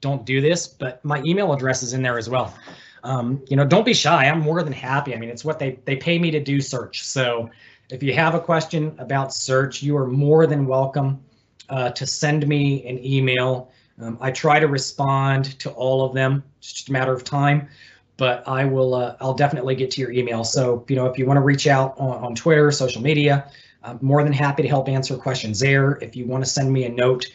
[0.00, 2.54] don't do this, but my email address is in there as well.
[3.02, 4.26] Um, you know, don't be shy.
[4.26, 5.14] I'm more than happy.
[5.14, 7.04] I mean, it's what they they pay me to do search.
[7.04, 7.50] So
[7.90, 11.20] if you have a question about search, you are more than welcome
[11.68, 13.70] uh, to send me an email.
[14.00, 16.42] Um, I try to respond to all of them.
[16.58, 17.68] It's just a matter of time.
[18.16, 18.94] but I will.
[18.94, 20.44] Uh, I'll definitely get to your email.
[20.44, 23.50] So you know, if you want to reach out on, on Twitter, social media,
[23.82, 25.98] I'm more than happy to help answer questions there.
[26.00, 27.26] If you want to send me a note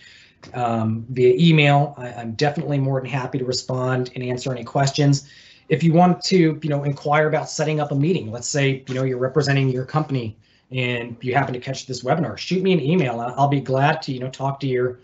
[0.54, 5.30] um, via email, I, I'm definitely more than happy to respond and answer any questions.
[5.70, 8.96] If you want to, you know, inquire about setting up a meeting, let's say you
[8.96, 10.38] know you're representing your company
[10.72, 13.20] and you happen to catch this webinar, shoot me an email.
[13.20, 15.00] I'll be glad to you know talk to your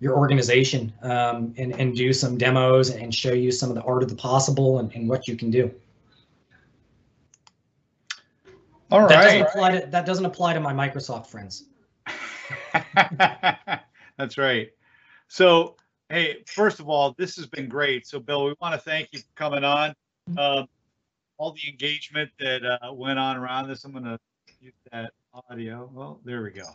[0.00, 4.02] your organization um, and, and do some demos and show you some of the art
[4.02, 5.70] of the possible and, and what you can do.
[8.90, 11.66] All That doesn't apply to, that doesn't apply to my Microsoft friends.
[14.16, 14.70] That's right.
[15.28, 15.76] So,
[16.08, 18.06] hey, first of all, this has been great.
[18.06, 19.94] So, Bill, we want to thank you for coming on.
[20.38, 20.68] Um,
[21.40, 23.84] all the engagement that uh, went on around this.
[23.84, 24.18] I'm going to
[24.60, 25.90] use that audio.
[25.94, 26.66] Well, there we go.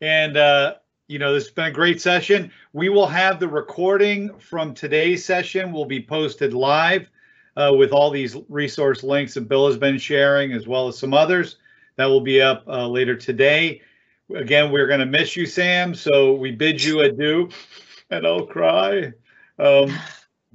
[0.00, 0.76] And, uh,
[1.08, 2.52] you know, this has been a great session.
[2.72, 7.08] We will have the recording from today's session will be posted live
[7.56, 11.12] uh, with all these resource links that Bill has been sharing, as well as some
[11.12, 11.56] others.
[11.96, 13.82] That will be up uh, later today.
[14.34, 15.92] Again, we're going to miss you, Sam.
[15.92, 17.48] So we bid you adieu,
[18.10, 19.12] and I'll cry.
[19.58, 19.96] Um,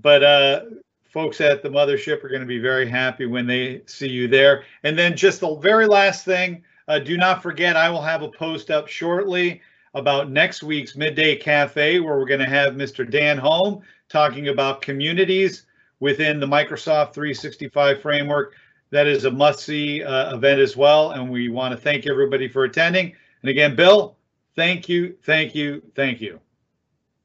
[0.01, 0.61] but uh,
[1.09, 4.63] folks at the mothership are going to be very happy when they see you there.
[4.83, 8.29] And then just the very last thing, uh, do not forget, I will have a
[8.29, 9.61] post up shortly
[9.93, 13.09] about next week's Midday Cafe, where we're going to have Mr.
[13.09, 15.65] Dan Holme talking about communities
[15.99, 18.53] within the Microsoft 365 framework.
[18.91, 22.63] That is a must-see uh, event as well, and we want to thank everybody for
[22.63, 23.15] attending.
[23.41, 24.15] And again, Bill,
[24.55, 26.39] thank you, thank you, thank you.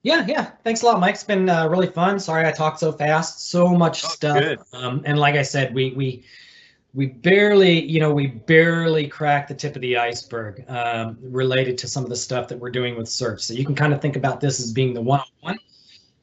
[0.05, 0.51] Yeah, yeah.
[0.63, 1.15] Thanks a lot, Mike.
[1.15, 2.21] It's been uh, really fun.
[2.21, 3.51] Sorry I talked so fast.
[3.51, 4.59] So much Oh, stuff.
[4.75, 6.25] Um, and like I said, we we
[6.93, 11.89] we barely, you know, we barely cracked the tip of the iceberg um, related to
[11.89, 13.43] some of the stuff that we're doing with search.
[13.43, 15.59] So you can kind of think about this as being the one-on-one.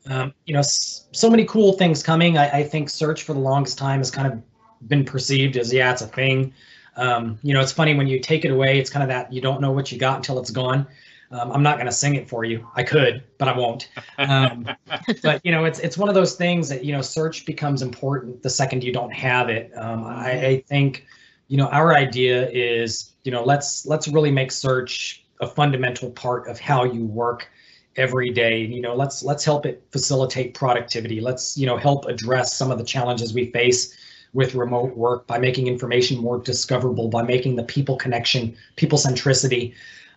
[0.07, 2.37] Um, you know, s- so many cool things coming.
[2.37, 4.41] I, I think search for the longest time has kind of
[4.87, 6.53] been perceived as yeah, it's a thing.
[6.97, 8.79] Um, you know, it's funny when you take it away.
[8.79, 10.87] It's kind of that you don't know what you got until it's gone.
[11.31, 12.67] Um, I'm not going to sing it for you.
[12.75, 13.89] I could, but I won't.
[14.17, 14.67] Um,
[15.23, 18.43] but you know, it's it's one of those things that you know, search becomes important
[18.43, 19.71] the second you don't have it.
[19.75, 21.05] Um, I, I think,
[21.47, 26.47] you know, our idea is, you know, let's let's really make search a fundamental part
[26.47, 27.49] of how you work
[27.95, 28.59] every day.
[28.61, 31.21] You know, let's let's help it facilitate productivity.
[31.21, 33.95] Let's you know help address some of the challenges we face
[34.33, 39.73] with remote work by making information more discoverable, by making the people connection, people centricity.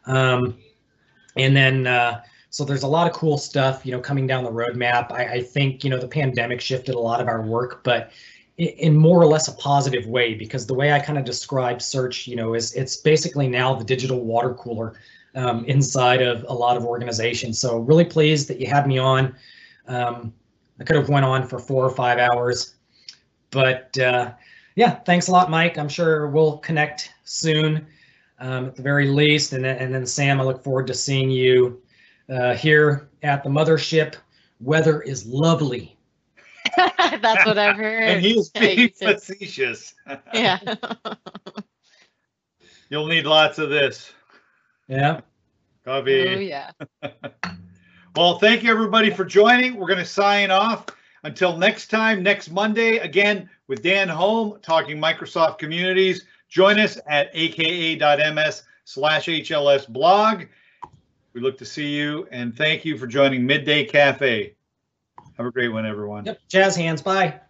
[0.07, 0.57] Um,
[1.37, 4.51] and then, uh, so there's a lot of cool stuff, you know, coming down the
[4.51, 5.11] roadmap.
[5.11, 8.13] I, I think, you know, the pandemic shifted a lot of our work, but
[8.59, 12.29] in, more or less a positive way, because the way I kind of describe search,
[12.29, 14.95] you know, is it's basically now the digital water cooler
[15.35, 17.59] um, inside of a lot of organizations.
[17.59, 19.35] So really pleased that you had me on.
[19.89, 20.33] Um,
[20.79, 22.77] I could have went on for four or five hours,
[23.51, 24.33] but uh,
[24.77, 25.77] yeah, thanks a lot, Mike.
[25.77, 27.87] I'm sure we'll connect soon
[28.39, 29.53] um, at the very least.
[29.53, 31.83] And then, and then Sam, I look forward to seeing you
[32.29, 34.17] uh, here at the mothership.
[34.61, 35.97] Weather is lovely.
[36.77, 38.03] That's what I've heard.
[38.05, 39.95] And he's Yeah, being facetious.
[40.33, 40.59] yeah.
[42.91, 44.13] You'll need lots of this.
[44.89, 45.21] Yeah.
[45.87, 46.47] oh Coffee.
[46.51, 46.71] yeah.
[48.17, 49.77] Well, thank you everybody for joining.
[49.77, 50.87] We're going to sign off
[51.25, 56.27] until next time, next Monday, again with Dan Holme talking Microsoft communities.
[56.55, 60.45] Join us at aka.ms slash HLS blog.
[61.33, 64.55] We look to see you and thank you for joining Midday Cafe.
[65.37, 66.27] Have a great one, everyone.
[66.27, 66.39] Yep.
[66.47, 67.03] Jazz hands.
[67.03, 67.41] Bye.